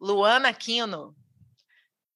Luana 0.00 0.54
Quino. 0.54 1.12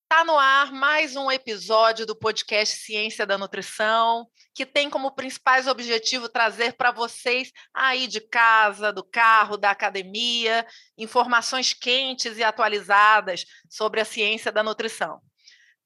Está 0.04 0.24
no 0.24 0.38
ar 0.38 0.70
mais 0.70 1.16
um 1.16 1.28
episódio 1.32 2.06
do 2.06 2.14
podcast 2.14 2.76
Ciência 2.76 3.26
da 3.26 3.36
Nutrição, 3.36 4.28
que 4.54 4.64
tem 4.64 4.88
como 4.88 5.10
principais 5.10 5.66
objetivo 5.66 6.28
trazer 6.28 6.74
para 6.74 6.92
vocês 6.92 7.50
aí 7.74 8.06
de 8.06 8.20
casa, 8.20 8.92
do 8.92 9.02
carro, 9.02 9.56
da 9.56 9.72
academia, 9.72 10.64
informações 10.96 11.74
quentes 11.74 12.38
e 12.38 12.44
atualizadas 12.44 13.44
sobre 13.68 14.00
a 14.00 14.04
ciência 14.04 14.52
da 14.52 14.62
nutrição. 14.62 15.20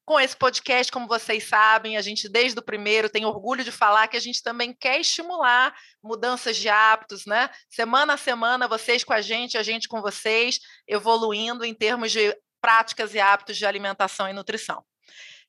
Com 0.06 0.20
esse 0.20 0.36
podcast, 0.36 0.92
como 0.92 1.08
vocês 1.08 1.48
sabem, 1.48 1.96
a 1.96 2.00
gente 2.00 2.28
desde 2.28 2.56
o 2.56 2.62
primeiro 2.62 3.10
tem 3.10 3.26
orgulho 3.26 3.64
de 3.64 3.72
falar 3.72 4.06
que 4.06 4.16
a 4.16 4.20
gente 4.20 4.40
também 4.40 4.72
quer 4.72 5.00
estimular 5.00 5.74
mudanças 6.00 6.56
de 6.56 6.68
hábitos, 6.68 7.26
né? 7.26 7.50
Semana 7.68 8.14
a 8.14 8.16
semana, 8.16 8.68
vocês 8.68 9.02
com 9.02 9.12
a 9.12 9.20
gente, 9.20 9.58
a 9.58 9.64
gente 9.64 9.88
com 9.88 10.00
vocês, 10.00 10.60
evoluindo 10.86 11.64
em 11.64 11.74
termos 11.74 12.12
de 12.12 12.32
práticas 12.60 13.14
e 13.14 13.18
hábitos 13.18 13.56
de 13.56 13.66
alimentação 13.66 14.28
e 14.28 14.32
nutrição. 14.32 14.84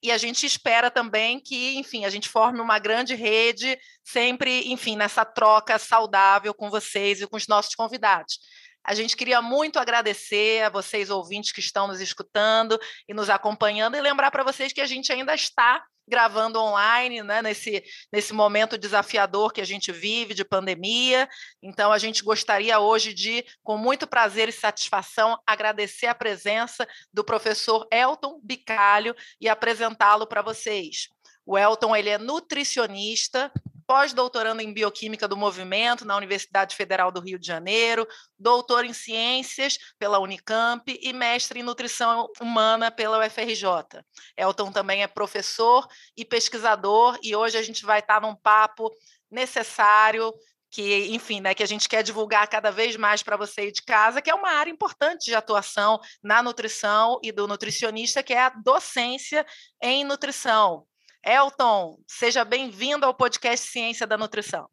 E 0.02 0.11
a 0.11 0.17
gente 0.17 0.44
espera 0.44 0.89
também 0.89 1.39
que, 1.39 1.75
enfim, 1.75 2.03
a 2.03 2.09
gente 2.09 2.27
forme 2.27 2.59
uma 2.59 2.80
grande 2.80 3.14
rede, 3.14 3.77
sempre, 4.03 4.71
enfim, 4.71 4.95
nessa 4.95 5.23
troca 5.23 5.77
saudável 5.77 6.52
com 6.52 6.71
vocês 6.71 7.21
e 7.21 7.27
com 7.27 7.38
os 7.38 7.47
nossos 7.47 7.75
convidados. 7.75 8.39
A 8.88 8.95
gente 8.95 9.17
queria 9.17 9.41
muito 9.41 9.80
agradecer 9.80 10.63
a 10.63 10.69
vocês, 10.69 11.09
ouvintes, 11.09 11.52
que 11.52 11.59
estão 11.59 11.88
nos 11.88 11.99
escutando 11.99 12.80
e 13.07 13.13
nos 13.13 13.30
acompanhando, 13.30 13.97
e 13.97 14.02
lembrar 14.02 14.31
para 14.31 14.45
vocês 14.45 14.71
que 14.71 14.80
a 14.80 14.85
gente 14.85 15.11
ainda 15.11 15.35
está 15.35 15.83
gravando 16.07 16.57
online, 16.57 17.21
né, 17.21 17.41
nesse, 17.41 17.83
nesse 18.13 18.31
momento 18.31 18.77
desafiador 18.77 19.52
que 19.52 19.59
a 19.59 19.65
gente 19.65 19.91
vive 19.91 20.33
de 20.33 20.45
pandemia. 20.45 21.27
Então, 21.61 21.91
a 21.91 21.97
gente 21.97 22.23
gostaria 22.23 22.80
hoje 22.80 23.13
de, 23.13 23.43
com 23.61 23.77
muito 23.77 24.08
prazer 24.08 24.47
e 24.47 24.53
satisfação, 24.53 25.38
agradecer 25.45 26.08
a 26.08 26.15
presença 26.15 26.88
do 27.11 27.25
professor 27.25 27.85
Elton 27.91 28.39
Bicalho 28.41 29.13
e 29.41 29.49
apresentá-lo 29.49 30.25
para 30.25 30.41
vocês. 30.41 31.09
O 31.45 31.58
Elton 31.58 31.93
ele 31.93 32.09
é 32.09 32.17
nutricionista, 32.17 33.52
pós-doutorando 33.88 34.61
em 34.61 34.73
Bioquímica 34.73 35.27
do 35.27 35.38
Movimento 35.38 36.05
na 36.05 36.17
Universidade 36.17 36.75
Federal 36.75 37.09
do 37.09 37.21
Rio 37.21 37.39
de 37.39 37.47
Janeiro, 37.47 38.05
doutor 38.38 38.83
em 38.83 38.91
Ciências 38.91 39.77
pela 39.97 40.19
Unicamp 40.19 40.83
e 41.02 41.13
mestre 41.13 41.61
em 41.61 41.63
Nutrição 41.63 42.27
Humana 42.41 42.91
pela 42.91 43.25
UFRJ. 43.25 44.03
Elton 44.35 44.71
também 44.73 45.03
é 45.03 45.08
professor 45.08 45.88
e 46.15 46.25
pesquisador 46.25 47.17
e 47.23 47.33
hoje 47.35 47.58
a 47.58 47.63
gente 47.63 47.85
vai 47.85 47.99
estar 47.99 48.21
num 48.21 48.35
papo 48.35 48.91
necessário 49.31 50.33
que, 50.69 51.08
enfim, 51.13 51.39
né, 51.39 51.53
que 51.53 51.63
a 51.63 51.67
gente 51.67 51.88
quer 51.88 52.03
divulgar 52.03 52.47
cada 52.47 52.71
vez 52.71 52.97
mais 52.97 53.23
para 53.23 53.38
você 53.38 53.71
de 53.71 53.81
casa, 53.81 54.21
que 54.21 54.30
é 54.30 54.35
uma 54.35 54.52
área 54.52 54.69
importante 54.69 55.25
de 55.25 55.33
atuação 55.33 55.99
na 56.21 56.43
nutrição 56.43 57.19
e 57.23 57.31
do 57.31 57.47
nutricionista, 57.47 58.21
que 58.21 58.33
é 58.33 58.41
a 58.41 58.49
docência 58.49 59.45
em 59.81 60.03
nutrição. 60.03 60.85
Elton, 61.25 61.97
seja 62.07 62.45
bem-vindo 62.45 63.05
ao 63.05 63.14
podcast 63.14 63.67
Ciência 63.67 64.08
da 64.08 64.17
Nutrição. 64.17 64.69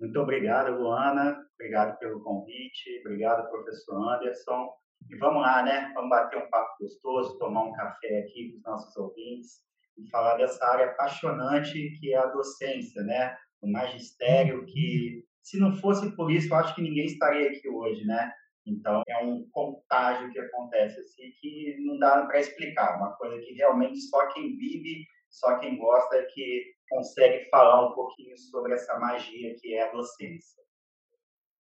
Muito 0.00 0.18
obrigado, 0.20 0.72
Luana. 0.72 1.36
Obrigado 1.54 1.98
pelo 1.98 2.22
convite. 2.22 3.00
Obrigado, 3.00 3.48
professor 3.50 4.14
Anderson. 4.14 4.70
E 5.10 5.16
vamos 5.16 5.42
lá, 5.42 5.62
né? 5.62 5.90
Vamos 5.94 6.10
bater 6.10 6.38
um 6.38 6.48
papo 6.50 6.76
gostoso, 6.80 7.38
tomar 7.38 7.64
um 7.64 7.72
café 7.72 8.20
aqui 8.20 8.52
com 8.52 8.58
os 8.58 8.62
nossos 8.62 8.96
ouvintes 8.96 9.60
e 9.96 10.08
falar 10.10 10.36
dessa 10.36 10.64
área 10.66 10.86
apaixonante 10.86 11.98
que 11.98 12.14
é 12.14 12.18
a 12.18 12.26
docência, 12.26 13.02
né? 13.02 13.36
O 13.60 13.70
magistério 13.70 14.64
que, 14.66 15.24
se 15.42 15.58
não 15.58 15.76
fosse 15.76 16.14
por 16.14 16.30
isso, 16.30 16.52
eu 16.52 16.56
acho 16.58 16.74
que 16.74 16.82
ninguém 16.82 17.06
estaria 17.06 17.48
aqui 17.50 17.68
hoje, 17.68 18.04
né? 18.04 18.32
Então, 18.68 19.02
é 19.08 19.24
um 19.24 19.48
contágio 19.50 20.30
que 20.30 20.38
acontece 20.38 21.00
assim 21.00 21.30
que 21.40 21.76
não 21.80 21.98
dá 21.98 22.26
para 22.26 22.40
explicar. 22.40 22.96
Uma 22.96 23.12
coisa 23.16 23.38
que 23.40 23.54
realmente 23.54 24.00
só 24.00 24.26
quem 24.28 24.56
vive 24.56 25.06
só 25.30 25.58
quem 25.58 25.78
gosta 25.78 26.16
é 26.16 26.22
que 26.22 26.74
consegue 26.88 27.48
falar 27.50 27.88
um 27.88 27.94
pouquinho 27.94 28.36
sobre 28.38 28.74
essa 28.74 28.98
magia 28.98 29.54
que 29.60 29.74
é 29.74 29.88
a 29.88 29.92
docência. 29.92 30.62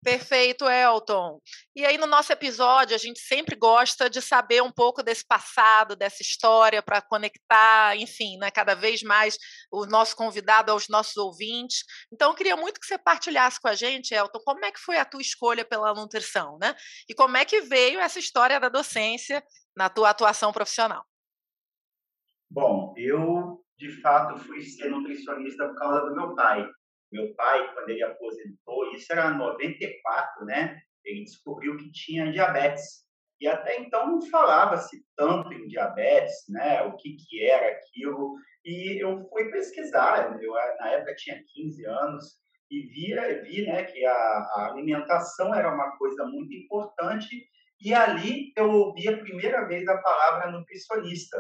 Perfeito, 0.03 0.65
Elton. 0.69 1.39
E 1.75 1.85
aí, 1.85 1.97
no 1.97 2.05
nosso 2.05 2.31
episódio, 2.31 2.95
a 2.95 2.99
gente 2.99 3.19
sempre 3.19 3.55
gosta 3.55 4.09
de 4.09 4.21
saber 4.21 4.61
um 4.61 4.71
pouco 4.71 5.01
desse 5.01 5.25
passado, 5.25 5.95
dessa 5.95 6.21
história, 6.21 6.81
para 6.81 7.01
conectar, 7.01 7.95
enfim, 7.97 8.37
né, 8.37 8.51
cada 8.51 8.75
vez 8.75 9.01
mais 9.01 9.37
o 9.71 9.85
nosso 9.85 10.15
convidado 10.15 10.71
aos 10.71 10.87
nossos 10.87 11.17
ouvintes. 11.17 11.83
Então, 12.13 12.29
eu 12.31 12.35
queria 12.35 12.55
muito 12.55 12.79
que 12.79 12.85
você 12.85 12.97
partilhasse 12.97 13.59
com 13.59 13.67
a 13.67 13.75
gente, 13.75 14.13
Elton, 14.13 14.39
como 14.45 14.63
é 14.63 14.71
que 14.71 14.79
foi 14.79 14.97
a 14.97 15.05
tua 15.05 15.21
escolha 15.21 15.65
pela 15.65 15.93
nutrição, 15.93 16.57
né? 16.61 16.75
E 17.09 17.13
como 17.13 17.35
é 17.35 17.43
que 17.43 17.61
veio 17.61 17.99
essa 17.99 18.19
história 18.19 18.59
da 18.59 18.69
docência 18.69 19.43
na 19.75 19.89
tua 19.89 20.11
atuação 20.11 20.53
profissional? 20.53 21.03
Bom, 22.49 22.93
eu 22.95 23.63
de 23.77 23.91
fato 24.01 24.37
fui 24.39 24.63
ser 24.63 24.89
nutricionista 24.89 25.67
por 25.67 25.75
causa 25.75 26.01
do 26.01 26.15
meu 26.15 26.35
pai. 26.35 26.67
Meu 27.11 27.33
pai, 27.35 27.73
quando 27.73 27.89
ele 27.89 28.03
aposentou, 28.03 28.91
isso 28.93 29.11
era 29.11 29.31
94, 29.31 30.45
né? 30.45 30.79
Ele 31.05 31.23
descobriu 31.23 31.77
que 31.77 31.91
tinha 31.91 32.31
diabetes. 32.31 33.05
E 33.39 33.47
até 33.47 33.79
então 33.79 34.07
não 34.07 34.21
falava-se 34.29 35.05
tanto 35.15 35.53
em 35.53 35.67
diabetes, 35.67 36.35
né? 36.49 36.83
O 36.83 36.95
que, 36.97 37.15
que 37.15 37.43
era 37.43 37.67
aquilo. 37.67 38.35
E 38.65 39.01
eu 39.01 39.27
fui 39.29 39.49
pesquisar, 39.51 40.37
eu 40.41 40.53
na 40.79 40.89
época 40.91 41.15
tinha 41.15 41.41
15 41.53 41.85
anos, 41.85 42.25
e 42.69 42.81
via, 42.87 43.41
vi 43.43 43.65
né, 43.65 43.83
que 43.83 44.05
a, 44.05 44.11
a 44.11 44.71
alimentação 44.71 45.55
era 45.55 45.73
uma 45.73 45.95
coisa 45.97 46.25
muito 46.25 46.53
importante. 46.53 47.29
E 47.81 47.93
ali 47.93 48.51
eu 48.57 48.69
ouvi 48.69 49.07
a 49.07 49.17
primeira 49.17 49.65
vez 49.65 49.87
a 49.87 49.97
palavra 49.97 50.51
nutricionista 50.51 51.37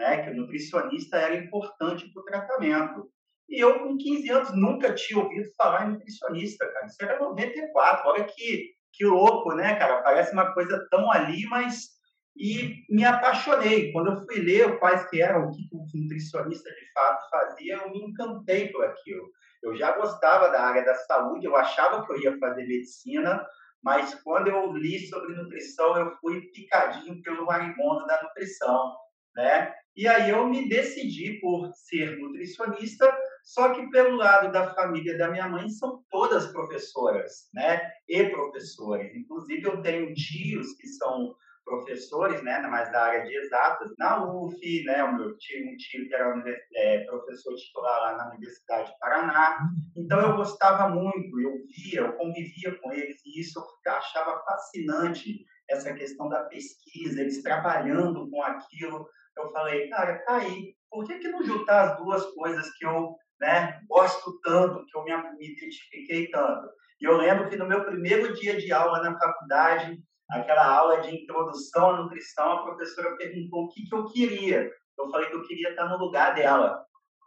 né, 0.00 0.22
que 0.22 0.30
o 0.30 0.34
nutricionista 0.34 1.18
era 1.18 1.34
importante 1.34 2.10
para 2.10 2.22
o 2.22 2.24
tratamento. 2.24 3.12
E 3.50 3.60
eu, 3.60 3.80
com 3.80 3.96
15 3.96 4.30
anos, 4.30 4.54
nunca 4.54 4.94
tinha 4.94 5.18
ouvido 5.18 5.50
falar 5.56 5.86
em 5.86 5.92
nutricionista, 5.92 6.70
cara. 6.72 6.86
Isso 6.86 6.96
era 7.00 7.18
94. 7.18 8.08
Olha 8.08 8.24
que, 8.24 8.70
que 8.92 9.04
louco, 9.04 9.52
né, 9.54 9.74
cara? 9.74 10.02
Parece 10.02 10.32
uma 10.32 10.54
coisa 10.54 10.86
tão 10.90 11.10
ali, 11.10 11.44
mas. 11.46 11.98
E 12.36 12.84
me 12.88 13.04
apaixonei. 13.04 13.90
Quando 13.92 14.12
eu 14.12 14.24
fui 14.24 14.40
ler 14.40 14.78
quais 14.78 15.08
que 15.10 15.20
eram, 15.20 15.48
o 15.48 15.50
que 15.50 15.68
o 15.72 16.00
nutricionista 16.00 16.70
de 16.70 16.92
fato 16.92 17.28
fazia, 17.28 17.74
eu 17.74 17.90
me 17.90 18.04
encantei 18.04 18.68
por 18.68 18.84
aquilo. 18.84 19.28
Eu 19.62 19.76
já 19.76 19.96
gostava 19.96 20.48
da 20.48 20.62
área 20.62 20.84
da 20.84 20.94
saúde, 20.94 21.44
eu 21.44 21.56
achava 21.56 22.06
que 22.06 22.12
eu 22.12 22.20
ia 22.20 22.38
fazer 22.38 22.66
medicina, 22.66 23.44
mas 23.82 24.14
quando 24.22 24.48
eu 24.48 24.72
li 24.72 25.06
sobre 25.08 25.34
nutrição, 25.34 25.96
eu 25.96 26.16
fui 26.18 26.40
picadinho 26.52 27.20
pelo 27.22 27.46
marimbondo 27.46 28.06
da 28.06 28.22
nutrição, 28.22 28.94
né? 29.36 29.74
E 29.96 30.06
aí 30.06 30.30
eu 30.30 30.46
me 30.46 30.68
decidi 30.68 31.40
por 31.40 31.70
ser 31.74 32.16
nutricionista, 32.18 33.12
só 33.44 33.72
que 33.74 33.90
pelo 33.90 34.16
lado 34.16 34.52
da 34.52 34.74
família 34.74 35.16
da 35.16 35.28
minha 35.28 35.48
mãe 35.48 35.68
são 35.68 36.02
todas 36.10 36.52
professoras, 36.52 37.48
né? 37.52 37.90
E 38.08 38.24
professores. 38.30 39.14
Inclusive 39.14 39.64
eu 39.64 39.82
tenho 39.82 40.14
tios 40.14 40.74
que 40.76 40.86
são 40.88 41.34
professores, 41.64 42.42
né, 42.42 42.58
mais 42.62 42.90
da 42.90 43.04
área 43.04 43.24
de 43.24 43.36
exatas, 43.36 43.92
na 43.96 44.24
UF, 44.24 44.84
né, 44.84 45.04
o 45.04 45.14
meu 45.14 45.36
tio, 45.36 45.72
um 45.72 45.76
tio 45.76 46.08
que 46.08 46.14
era 46.14 46.34
é, 46.74 47.04
professor 47.04 47.54
titular 47.54 48.00
lá 48.00 48.16
na 48.16 48.30
Universidade 48.30 48.90
de 48.90 48.98
Paraná. 48.98 49.58
Então 49.96 50.20
eu 50.20 50.36
gostava 50.36 50.88
muito, 50.88 51.40
eu 51.40 51.52
via, 51.68 52.00
eu 52.00 52.12
convivia 52.14 52.74
com 52.80 52.92
eles 52.92 53.20
e 53.24 53.40
isso 53.40 53.60
eu 53.60 53.92
achava 53.92 54.42
fascinante 54.42 55.44
essa 55.68 55.94
questão 55.94 56.28
da 56.28 56.44
pesquisa, 56.44 57.20
eles 57.20 57.40
trabalhando 57.40 58.28
com 58.28 58.42
aquilo 58.42 59.06
eu 59.36 59.50
falei, 59.52 59.88
cara, 59.88 60.18
tá 60.24 60.36
aí, 60.36 60.74
por 60.90 61.06
que, 61.06 61.18
que 61.18 61.28
não 61.28 61.42
juntar 61.42 61.90
as 61.90 61.98
duas 61.98 62.24
coisas 62.34 62.70
que 62.76 62.84
eu 62.84 63.16
né, 63.40 63.80
gosto 63.88 64.38
tanto, 64.42 64.84
que 64.86 64.96
eu 64.96 65.04
me, 65.04 65.16
me 65.38 65.52
identifiquei 65.52 66.28
tanto? 66.30 66.68
E 67.00 67.04
eu 67.04 67.16
lembro 67.16 67.48
que 67.48 67.56
no 67.56 67.66
meu 67.66 67.84
primeiro 67.84 68.34
dia 68.34 68.56
de 68.56 68.72
aula 68.72 69.02
na 69.02 69.18
faculdade, 69.18 69.98
aquela 70.30 70.66
aula 70.66 71.00
de 71.00 71.22
introdução 71.22 71.90
à 71.90 72.02
nutrição, 72.02 72.52
a 72.52 72.62
professora 72.62 73.16
perguntou 73.16 73.64
o 73.64 73.68
que, 73.68 73.86
que 73.88 73.94
eu 73.94 74.04
queria. 74.06 74.70
Eu 74.98 75.10
falei 75.10 75.28
que 75.28 75.36
eu 75.36 75.46
queria 75.46 75.70
estar 75.70 75.86
no 75.88 75.96
lugar 75.96 76.34
dela. 76.34 76.84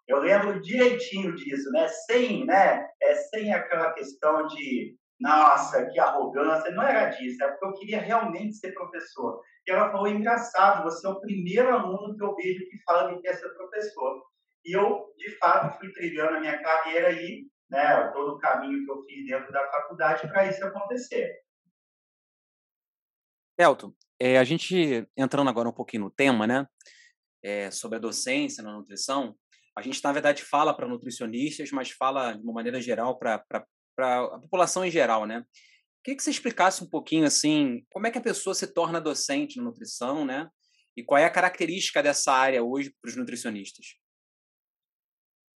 Eu 0.08 0.20
lembro 0.20 0.62
direitinho 0.62 1.34
disso, 1.36 1.72
né? 1.72 1.88
Sem, 1.88 2.46
né? 2.46 2.88
É, 3.02 3.16
sem 3.16 3.54
aquela 3.54 3.94
questão 3.94 4.46
de 4.48 4.96
nossa, 5.20 5.86
que 5.90 6.00
arrogância. 6.00 6.72
Não 6.72 6.84
era 6.84 7.10
disso, 7.10 7.44
é 7.44 7.48
porque 7.48 7.66
eu 7.66 7.74
queria 7.74 8.02
realmente 8.02 8.56
ser 8.56 8.74
professor. 8.74 9.42
E 9.66 9.72
ela 9.72 9.90
falou, 9.90 10.08
engraçado, 10.08 10.84
você 10.84 11.08
é 11.08 11.10
o 11.10 11.22
primeiro 11.22 11.74
aluno 11.74 12.16
que 12.16 12.24
eu 12.24 12.36
vejo 12.36 12.70
que 12.70 12.84
fala 12.84 13.14
que 13.14 13.22
quer 13.22 13.36
ser 13.36 13.50
professor. 13.50 14.22
E 14.66 14.76
eu, 14.76 15.14
de 15.18 15.32
fato, 15.38 15.78
fui 15.80 15.92
trilhando 15.92 16.38
a 16.38 16.40
minha 16.40 16.62
carreira 16.62 17.10
aí, 17.10 17.48
né, 17.70 18.12
todo 18.14 18.36
o 18.36 18.40
caminho 18.40 18.86
que 18.86 18.92
eu 18.92 19.04
fiz 19.04 19.26
dentro 19.26 19.52
da 19.52 19.70
faculdade 19.70 20.28
para 20.28 20.48
isso 20.48 20.64
acontecer. 20.64 21.42
Elton, 23.58 23.94
é, 24.20 24.38
a 24.38 24.44
gente 24.44 25.08
entrando 25.18 25.50
agora 25.50 25.70
um 25.70 25.74
pouquinho 25.74 26.04
no 26.04 26.12
tema, 26.12 26.48
né, 26.48 26.68
é, 27.44 27.70
sobre 27.70 27.98
a 27.98 28.02
docência 28.02 28.64
na 28.64 28.74
nutrição, 28.74 29.36
a 29.76 29.82
gente, 29.82 30.04
na 30.04 30.12
verdade, 30.12 30.44
fala 30.44 30.74
para 30.74 30.88
nutricionistas, 30.88 31.72
mas 31.72 31.90
fala 31.90 32.34
de 32.34 32.44
uma 32.44 32.54
maneira 32.54 32.80
geral 32.80 33.18
para 33.18 33.44
a 33.98 34.40
população 34.40 34.86
em 34.86 34.92
geral, 34.92 35.26
né? 35.26 35.44
Queria 36.04 36.18
que 36.18 36.24
você 36.24 36.30
explicasse 36.30 36.84
um 36.84 36.90
pouquinho, 36.90 37.26
assim, 37.26 37.84
como 37.92 38.06
é 38.06 38.12
que 38.12 38.18
a 38.18 38.22
pessoa 38.22 38.54
se 38.54 38.68
torna 38.68 39.02
docente 39.02 39.58
na 39.58 39.64
nutrição, 39.64 40.26
né? 40.26 40.48
E 40.96 41.04
qual 41.04 41.18
é 41.18 41.26
a 41.26 41.30
característica 41.30 42.04
dessa 42.04 42.32
área 42.32 42.64
hoje 42.64 42.94
para 43.02 43.10
os 43.10 43.16
nutricionistas? 43.16 43.98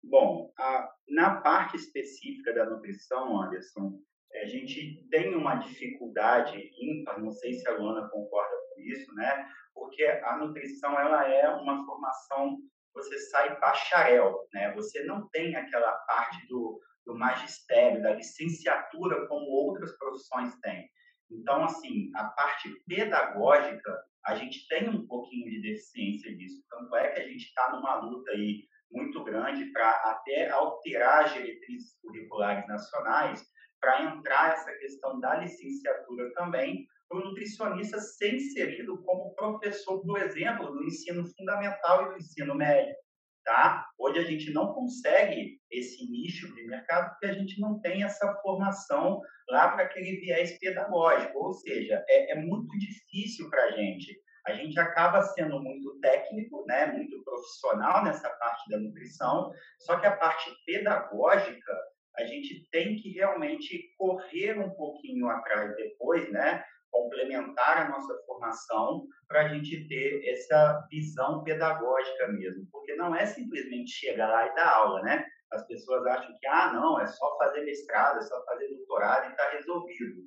Bom, 0.07 0.51
a, 0.57 0.89
na 1.09 1.41
parte 1.41 1.75
específica 1.75 2.53
da 2.53 2.65
nutrição, 2.65 3.41
Anderson, 3.41 3.99
a 4.33 4.45
gente 4.45 5.05
tem 5.09 5.35
uma 5.35 5.55
dificuldade 5.55 6.71
ímpar, 6.79 7.21
não 7.21 7.31
sei 7.31 7.53
se 7.53 7.67
a 7.67 7.77
Luana 7.77 8.07
concorda 8.09 8.55
com 8.73 8.81
isso, 8.81 9.13
né? 9.15 9.49
Porque 9.73 10.03
a 10.03 10.37
nutrição 10.37 10.99
ela 10.99 11.27
é 11.27 11.49
uma 11.49 11.85
formação 11.85 12.57
você 12.95 13.19
sai 13.19 13.59
bacharel, 13.59 14.47
né? 14.53 14.73
Você 14.73 15.03
não 15.03 15.27
tem 15.29 15.55
aquela 15.55 15.91
parte 15.91 16.47
do, 16.47 16.79
do 17.05 17.13
magistério, 17.13 18.01
da 18.01 18.13
licenciatura 18.13 19.27
como 19.27 19.45
outras 19.47 19.95
profissões 19.97 20.57
têm. 20.61 20.89
Então, 21.29 21.65
assim, 21.65 22.09
a 22.15 22.23
parte 22.29 22.69
pedagógica, 22.87 24.01
a 24.25 24.35
gente 24.35 24.65
tem 24.69 24.89
um 24.89 25.05
pouquinho 25.05 25.49
de 25.49 25.61
deficiência 25.61 26.35
disso. 26.37 26.63
Tanto 26.69 26.95
é 26.95 27.09
que 27.09 27.19
a 27.19 27.27
gente 27.27 27.43
está 27.43 27.71
numa 27.71 27.95
luta 27.95 28.31
aí 28.31 28.65
muito 28.95 29.23
grande 29.23 29.65
para 29.71 29.89
até 29.89 30.49
alterar 30.49 31.25
as 31.25 31.33
diretrizes 31.33 31.97
curriculares 32.01 32.67
nacionais 32.67 33.45
para 33.79 34.03
entrar 34.03 34.53
essa 34.53 34.71
questão 34.77 35.19
da 35.19 35.35
licenciatura 35.35 36.31
também, 36.33 36.87
para 37.07 37.19
o 37.19 37.23
nutricionista 37.23 37.99
ser 37.99 38.33
inserido 38.33 39.01
como 39.03 39.35
professor, 39.35 40.01
por 40.01 40.19
exemplo, 40.19 40.71
do 40.71 40.83
ensino 40.83 41.23
fundamental 41.37 42.07
e 42.07 42.09
do 42.09 42.17
ensino 42.17 42.55
médio. 42.55 42.95
Tá? 43.43 43.85
Hoje 43.99 44.19
a 44.19 44.23
gente 44.23 44.51
não 44.51 44.73
consegue 44.73 45.59
esse 45.69 46.09
nicho 46.09 46.51
de 46.55 46.65
mercado 46.65 47.11
porque 47.11 47.27
a 47.27 47.33
gente 47.33 47.61
não 47.61 47.79
tem 47.79 48.01
essa 48.01 48.33
formação 48.41 49.21
lá 49.47 49.69
para 49.69 49.83
aquele 49.83 50.19
viés 50.19 50.57
pedagógico, 50.57 51.37
ou 51.37 51.53
seja, 51.53 52.03
é, 52.09 52.31
é 52.31 52.35
muito 52.41 52.75
difícil 52.79 53.47
para 53.51 53.65
a 53.65 53.71
gente. 53.71 54.19
A 54.47 54.53
gente 54.53 54.79
acaba 54.79 55.21
sendo 55.21 55.59
muito 55.59 55.99
técnico, 55.99 56.63
né, 56.67 56.85
muito 56.87 57.23
profissional 57.23 58.03
nessa 58.03 58.29
parte 58.29 58.69
da 58.69 58.79
nutrição, 58.79 59.51
só 59.79 59.99
que 59.99 60.05
a 60.05 60.15
parte 60.15 60.51
pedagógica 60.65 61.73
a 62.17 62.23
gente 62.23 62.67
tem 62.71 62.95
que 62.95 63.09
realmente 63.09 63.93
correr 63.97 64.57
um 64.57 64.69
pouquinho 64.71 65.27
atrás 65.27 65.75
depois, 65.75 66.31
né, 66.31 66.63
complementar 66.95 67.85
a 67.85 67.89
nossa 67.89 68.13
formação 68.25 69.05
para 69.27 69.41
a 69.41 69.47
gente 69.49 69.87
ter 69.87 70.25
essa 70.29 70.87
visão 70.89 71.43
pedagógica 71.43 72.27
mesmo, 72.29 72.65
porque 72.71 72.95
não 72.95 73.13
é 73.13 73.25
simplesmente 73.25 73.91
chegar 73.91 74.29
lá 74.29 74.47
e 74.47 74.55
dar 74.55 74.75
aula, 74.75 75.01
né? 75.01 75.25
As 75.51 75.67
pessoas 75.67 76.05
acham 76.07 76.35
que, 76.39 76.47
ah, 76.47 76.71
não, 76.73 76.99
é 76.99 77.05
só 77.07 77.37
fazer 77.37 77.61
mestrado, 77.65 78.19
é 78.19 78.21
só 78.21 78.43
fazer 78.45 78.67
doutorado 78.69 79.27
e 79.27 79.31
está 79.31 79.49
resolvido. 79.51 80.23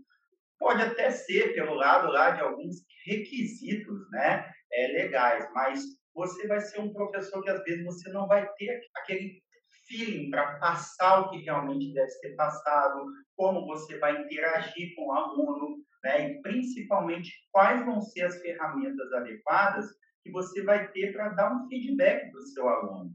Pode 0.59 0.83
até 0.83 1.11
ser 1.11 1.55
pelo 1.55 1.75
lado 1.75 2.11
lá 2.11 2.31
de 2.31 2.41
alguns 2.41 2.77
requisitos, 3.07 4.11
né, 4.11 4.51
é, 4.73 4.89
legais, 4.89 5.49
mas 5.55 5.83
você 6.15 6.47
vai 6.47 6.61
ser 6.61 6.81
um 6.81 6.93
professor 6.93 7.43
que 7.43 7.51
às 7.51 7.63
vezes 7.63 7.85
você 7.85 8.11
não 8.11 8.27
vai 8.27 8.47
ter 8.55 8.81
aquele 8.97 9.41
feeling 9.87 10.31
para 10.31 10.59
passar 10.59 11.21
o 11.21 11.31
que 11.31 11.39
realmente 11.39 11.95
deve 11.95 12.11
ser 12.11 12.35
passado, 12.37 13.07
como 13.37 13.67
você 13.67 13.99
vai 13.99 14.21
interagir 14.21 14.95
com 14.95 15.07
o 15.07 15.13
aluno, 15.13 15.79
né? 16.05 16.31
e 16.31 16.43
principalmente 16.43 17.33
quais 17.51 17.85
vão 17.85 18.01
ser 18.01 18.23
as 18.23 18.41
ferramentas 18.41 19.13
adequadas 19.13 19.87
que 20.23 20.31
você 20.31 20.63
vai 20.63 20.91
ter 20.93 21.13
para 21.13 21.31
dar 21.31 21.53
um 21.55 21.69
feedback 21.69 22.31
para 22.31 22.41
o 22.41 22.47
seu 22.47 22.69
aluno. 22.69 23.13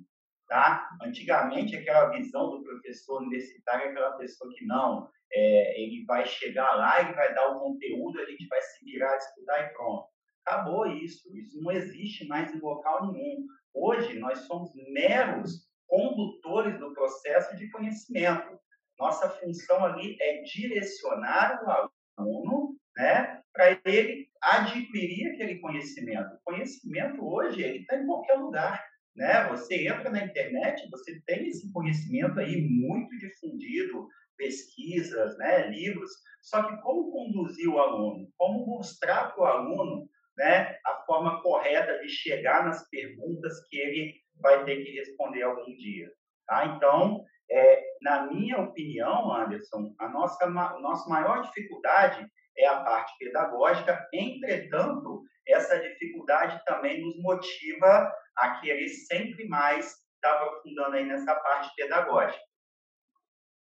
Tá? 0.54 0.88
Antigamente, 1.02 1.76
aquela 1.76 2.12
visão 2.12 2.52
do 2.52 2.64
professor 2.64 3.24
universitário, 3.24 3.90
aquela 3.90 4.12
pessoa 4.18 4.54
que 4.54 4.64
não, 4.68 5.10
é, 5.34 5.82
ele 5.82 6.06
vai 6.06 6.28
chegar 6.28 6.76
lá, 6.76 7.02
ele 7.02 7.14
vai 7.14 7.34
dar 7.34 7.56
o 7.56 7.60
conteúdo, 7.60 8.20
a 8.20 8.26
gente 8.26 8.46
vai 8.46 8.62
se 8.62 8.86
virar, 8.86 9.18
estudar 9.18 9.62
e 9.62 9.74
pronto. 9.74 10.06
Acabou 10.46 10.86
isso, 10.86 11.28
isso 11.36 11.60
não 11.60 11.72
existe 11.72 12.28
mais 12.28 12.54
em 12.54 12.60
local 12.60 13.12
nenhum. 13.12 13.48
Hoje, 13.74 14.20
nós 14.20 14.42
somos 14.42 14.70
meros 14.92 15.68
condutores 15.88 16.80
do 16.80 16.94
processo 16.94 17.58
de 17.58 17.72
conhecimento. 17.72 18.56
Nossa 19.00 19.28
função 19.32 19.84
ali 19.84 20.16
é 20.22 20.44
direcionar 20.44 21.64
o 21.64 22.22
aluno 22.22 22.78
né, 22.96 23.42
para 23.52 23.80
ele 23.86 24.28
adquirir 24.40 25.32
aquele 25.32 25.58
conhecimento. 25.60 26.36
O 26.36 26.42
conhecimento 26.44 27.28
hoje 27.28 27.64
está 27.64 27.98
em 27.98 28.06
qualquer 28.06 28.36
lugar. 28.36 28.93
Né? 29.16 29.48
Você 29.50 29.88
entra 29.88 30.10
na 30.10 30.26
internet, 30.26 30.90
você 30.90 31.22
tem 31.26 31.48
esse 31.48 31.72
conhecimento 31.72 32.40
aí 32.40 32.62
muito 32.62 33.16
difundido, 33.20 34.08
pesquisas, 34.38 35.38
né, 35.38 35.68
livros. 35.68 36.10
Só 36.42 36.64
que 36.64 36.82
como 36.82 37.12
conduzir 37.12 37.70
o 37.70 37.80
aluno? 37.80 38.28
Como 38.38 38.66
mostrar 38.66 39.34
para 39.34 39.42
o 39.42 39.46
aluno 39.46 40.10
né, 40.38 40.78
a 40.86 41.04
forma 41.06 41.42
correta 41.42 42.00
de 42.00 42.10
chegar 42.10 42.66
nas 42.66 42.90
perguntas 42.90 43.68
que 43.70 43.78
ele 43.78 44.16
vai 44.42 44.66
ter 44.66 44.84
que 44.84 44.92
responder 44.92 45.44
algum 45.44 45.76
dia. 45.78 46.12
Tá? 46.48 46.66
Então, 46.76 47.24
é, 47.50 47.84
na 48.02 48.32
minha 48.32 48.60
opinião, 48.60 49.34
Anderson, 49.34 49.94
a 50.00 50.10
nossa, 50.10 50.44
a 50.46 50.80
nossa 50.80 51.10
maior 51.10 51.42
dificuldade 51.44 52.28
é 52.58 52.68
a 52.68 52.82
parte 52.82 53.18
pedagógica. 53.18 54.08
Entretanto, 54.14 55.24
essa 55.48 55.80
dificuldade 55.80 56.62
também 56.66 57.02
nos 57.02 57.22
motiva 57.22 58.12
a 58.38 58.60
querer 58.62 58.88
sempre 58.90 59.48
mais 59.48 59.94
estar 60.16 60.34
aprofundando 60.36 60.96
aí 60.96 61.06
nessa 61.06 61.36
parte 61.36 61.74
pedagógica. 61.76 62.53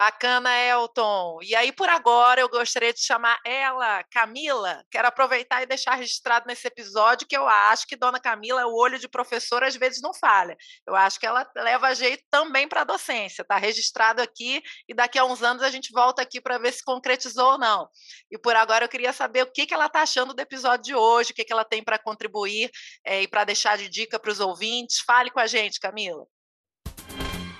Bacana, 0.03 0.51
Elton. 0.59 1.39
E 1.43 1.55
aí, 1.55 1.71
por 1.71 1.89
agora, 1.89 2.41
eu 2.41 2.49
gostaria 2.49 2.93
de 2.93 2.99
chamar 2.99 3.39
ela, 3.47 4.03
Camila. 4.11 4.85
Quero 4.91 5.07
aproveitar 5.07 5.63
e 5.63 5.67
deixar 5.67 5.95
registrado 5.95 6.45
nesse 6.49 6.67
episódio 6.67 7.25
que 7.25 7.37
eu 7.37 7.47
acho 7.47 7.87
que 7.87 7.95
Dona 7.95 8.19
Camila, 8.19 8.67
o 8.67 8.75
olho 8.75 8.99
de 8.99 9.09
professora, 9.09 9.69
às 9.69 9.77
vezes 9.77 10.03
não 10.03 10.13
falha. 10.13 10.57
Eu 10.85 10.97
acho 10.97 11.21
que 11.21 11.27
ela 11.27 11.49
leva 11.55 11.95
jeito 11.95 12.25
também 12.29 12.67
para 12.67 12.81
a 12.81 12.85
docência. 12.85 13.43
Está 13.43 13.57
registrado 13.59 14.21
aqui 14.21 14.61
e 14.89 14.93
daqui 14.93 15.21
a 15.21 15.25
uns 15.25 15.41
anos 15.41 15.63
a 15.63 15.71
gente 15.71 15.93
volta 15.93 16.21
aqui 16.21 16.41
para 16.41 16.59
ver 16.59 16.73
se 16.73 16.83
concretizou 16.83 17.53
ou 17.53 17.59
não. 17.59 17.89
E 18.29 18.37
por 18.37 18.57
agora 18.57 18.87
eu 18.87 18.89
queria 18.89 19.13
saber 19.13 19.45
o 19.45 19.53
que, 19.53 19.67
que 19.67 19.75
ela 19.75 19.87
está 19.87 20.03
achando 20.03 20.35
do 20.35 20.41
episódio 20.41 20.83
de 20.83 20.97
hoje, 20.97 21.31
o 21.31 21.35
que, 21.35 21.45
que 21.45 21.53
ela 21.53 21.65
tem 21.65 21.81
para 21.81 21.97
contribuir 21.97 22.73
é, 23.07 23.23
e 23.23 23.29
para 23.29 23.45
deixar 23.45 23.79
de 23.79 23.89
dica 23.89 24.19
para 24.19 24.33
os 24.33 24.41
ouvintes. 24.41 24.99
Fale 24.99 25.31
com 25.31 25.39
a 25.39 25.47
gente, 25.47 25.79
Camila. 25.79 26.27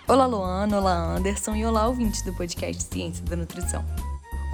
Olá, 0.09 0.27
Luana, 0.27 0.79
olá, 0.79 1.17
Anderson 1.17 1.55
e 1.55 1.65
olá, 1.65 1.87
ouvintes 1.87 2.23
do 2.23 2.33
podcast 2.33 2.83
Ciência 2.83 3.25
da 3.25 3.37
Nutrição. 3.37 3.85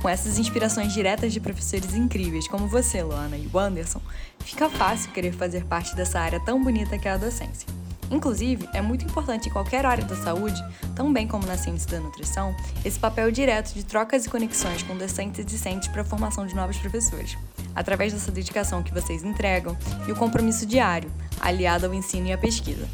Com 0.03 0.07
essas 0.07 0.39
inspirações 0.39 0.93
diretas 0.93 1.33
de 1.33 1.41
professores 1.41 1.95
incríveis 1.95 2.47
como 2.47 2.69
você, 2.69 3.03
Luana, 3.03 3.35
e 3.35 3.49
o 3.51 3.59
Anderson, 3.59 4.01
fica 4.41 4.69
fácil 4.69 5.11
querer 5.11 5.33
fazer 5.33 5.65
parte 5.65 5.97
dessa 5.97 6.21
área 6.21 6.39
tão 6.39 6.63
bonita 6.63 6.99
que 6.99 7.09
é 7.09 7.13
a 7.13 7.17
docência. 7.17 7.67
Inclusive, 8.11 8.69
é 8.75 8.83
muito 8.83 9.07
importante 9.07 9.49
em 9.49 9.53
qualquer 9.53 9.87
área 9.87 10.05
da 10.05 10.17
saúde, 10.17 10.63
tão 10.95 11.11
bem 11.11 11.27
como 11.27 11.47
na 11.47 11.57
ciência 11.57 11.91
da 11.93 12.01
nutrição, 12.01 12.55
esse 12.85 12.99
papel 12.99 13.33
direto 13.33 13.73
de 13.73 13.85
trocas 13.85 14.27
e 14.27 14.29
conexões 14.29 14.83
com 14.83 14.99
docentes 14.99 15.41
e 15.41 15.45
discentes 15.45 15.89
para 15.89 16.03
a 16.03 16.05
formação 16.05 16.47
de 16.47 16.55
novos 16.55 16.77
professores, 16.77 17.39
através 17.75 18.13
dessa 18.13 18.31
dedicação 18.31 18.83
que 18.83 18.93
vocês 18.93 19.25
entregam 19.25 19.75
e 20.07 20.13
o 20.13 20.17
compromisso 20.17 20.67
diário, 20.67 21.11
aliado 21.41 21.87
ao 21.87 21.95
ensino 21.95 22.27
e 22.27 22.33
à 22.35 22.39
pesquisa. 22.39 22.87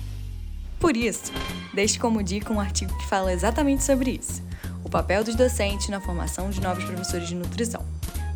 Por 0.79 0.97
isso, 0.97 1.33
deixe 1.73 1.99
como 1.99 2.23
dica 2.23 2.53
um 2.53 2.61
artigo 2.61 2.97
que 2.99 3.07
fala 3.07 3.33
exatamente 3.33 3.83
sobre 3.83 4.13
isso: 4.13 4.43
o 4.85 4.91
papel 4.91 5.25
dos 5.25 5.35
docentes 5.35 5.89
na 5.89 6.01
formação 6.01 6.51
de 6.51 6.61
novos 6.61 6.85
professores 6.85 7.29
de 7.29 7.35
nutrição. 7.35 7.85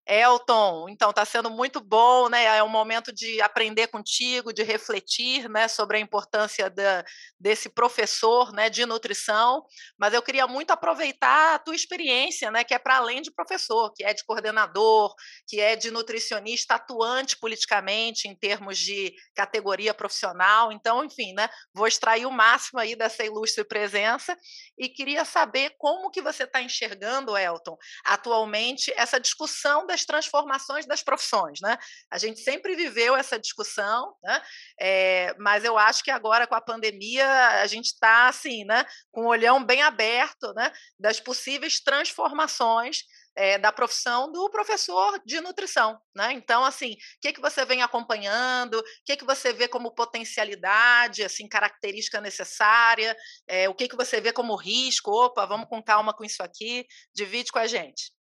Elton, 0.07 0.87
então 0.89 1.11
está 1.11 1.25
sendo 1.25 1.49
muito 1.51 1.81
bom, 1.81 2.29
né? 2.29 2.45
É 2.45 2.63
um 2.63 2.69
momento 2.69 3.13
de 3.13 3.41
aprender 3.41 3.87
contigo, 3.87 4.53
de 4.53 4.63
refletir, 4.63 5.49
né, 5.49 5.67
sobre 5.67 5.97
a 5.97 6.01
importância 6.01 6.69
da, 6.69 7.05
desse 7.41 7.71
professor, 7.71 8.53
né, 8.53 8.69
de 8.69 8.85
nutrição. 8.85 9.65
Mas 9.99 10.13
eu 10.13 10.23
queria 10.23 10.47
muito 10.47 10.73
aproveitar 10.73 11.55
a 11.55 11.59
tua 11.59 11.75
experiência, 11.75 12.51
né, 12.51 12.65
que 12.65 12.75
é 12.75 12.79
para 12.79 12.97
além 12.99 13.23
de 13.23 13.31
professor, 13.31 13.93
que 13.95 14.05
é 14.05 14.13
de 14.13 14.25
coordenador, 14.25 15.15
que 15.47 15.59
é 15.59 15.75
de 15.75 15.91
nutricionista 15.91 16.75
atuante 16.75 17.39
politicamente 17.39 18.29
em 18.29 18.35
termos 18.35 18.79
de 18.79 19.15
categoria 19.35 19.95
profissional. 19.95 20.71
Então, 20.71 21.03
enfim, 21.05 21.33
né, 21.33 21.49
vou 21.73 21.87
extrair 21.87 22.27
o 22.27 22.31
máximo 22.31 22.79
aí 22.79 22.95
dessa 22.95 23.25
ilustre 23.25 23.65
presença 23.65 24.37
e 24.77 24.89
queria 24.89 25.25
saber 25.25 25.75
como 25.79 26.11
que 26.11 26.21
você 26.21 26.45
está 26.45 26.61
enxergando, 26.61 27.37
Elton, 27.37 27.77
atualmente 28.05 28.93
essa 28.97 29.19
discussão 29.19 29.87
das 29.95 30.05
transformações 30.05 30.87
das 30.87 31.03
profissões, 31.03 31.61
né? 31.61 31.79
A 32.11 32.19
gente 32.19 32.41
sempre 32.41 32.75
viveu 32.75 33.15
essa 33.15 33.39
discussão, 33.39 34.15
né? 34.23 34.43
É, 34.81 35.35
mas 35.39 35.65
eu 35.65 35.79
acho 35.79 36.03
que 36.03 36.11
agora 36.11 36.47
com 36.47 36.57
a 36.57 36.61
pandemia 36.61 37.27
a 37.63 37.67
gente 37.67 37.87
está 37.87 38.29
assim, 38.29 38.65
né? 38.65 38.85
Com 39.13 39.23
o 39.23 39.29
olhão 39.29 39.65
bem 39.65 39.83
aberto, 39.83 40.53
né? 40.55 40.73
Das 40.99 41.21
possíveis 41.21 41.81
transformações 41.81 43.05
é, 43.37 43.59
da 43.59 43.73
profissão 43.73 44.31
do 44.31 44.49
professor 44.51 45.21
de 45.25 45.41
nutrição, 45.41 46.01
né? 46.15 46.33
Então, 46.33 46.65
assim, 46.65 46.93
o 46.93 46.97
que 47.21 47.33
que 47.33 47.41
você 47.41 47.65
vem 47.65 47.83
acompanhando? 47.83 48.79
O 48.79 48.85
que 49.05 49.17
que 49.17 49.25
você 49.25 49.53
vê 49.53 49.69
como 49.69 49.95
potencialidade, 49.95 51.23
assim, 51.23 51.49
característica 51.49 52.21
necessária? 52.21 53.17
É, 53.47 53.69
o 53.69 53.75
que 53.75 53.89
que 53.89 53.97
você 53.97 54.21
vê 54.21 54.33
como 54.33 54.57
risco? 54.57 55.11
Opa, 55.11 55.47
vamos 55.47 55.69
com 55.69 55.83
calma 55.83 56.13
com 56.13 56.25
isso 56.25 56.43
aqui. 56.43 56.87
Divide 57.15 57.53
com 57.53 57.59
a 57.59 57.67
gente. 57.67 58.13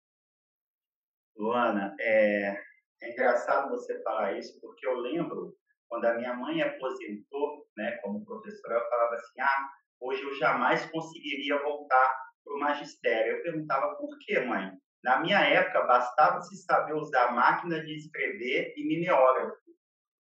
Luana, 1.36 1.94
é, 1.98 2.56
é 3.02 3.12
engraçado 3.12 3.70
você 3.70 4.00
falar 4.02 4.38
isso, 4.38 4.60
porque 4.60 4.86
eu 4.86 4.94
lembro 4.94 5.56
quando 5.88 6.04
a 6.06 6.14
minha 6.14 6.34
mãe 6.34 6.62
aposentou, 6.62 7.66
né, 7.76 7.98
como 8.02 8.24
professora, 8.24 8.74
ela 8.74 8.88
falava 8.88 9.14
assim: 9.14 9.40
ah, 9.40 9.68
hoje 10.00 10.22
eu 10.22 10.34
jamais 10.36 10.84
conseguiria 10.90 11.62
voltar 11.62 12.16
para 12.44 12.54
o 12.54 12.58
magistério. 12.58 13.36
Eu 13.36 13.42
perguntava 13.42 13.94
por 13.96 14.16
quê, 14.20 14.40
mãe? 14.40 14.72
Na 15.02 15.20
minha 15.20 15.40
época, 15.40 15.86
bastava 15.86 16.40
se 16.42 16.56
saber 16.64 16.94
usar 16.94 17.34
máquina 17.34 17.82
de 17.82 17.96
escrever 17.96 18.72
e 18.76 18.86
mimeógrafo. 18.86 19.56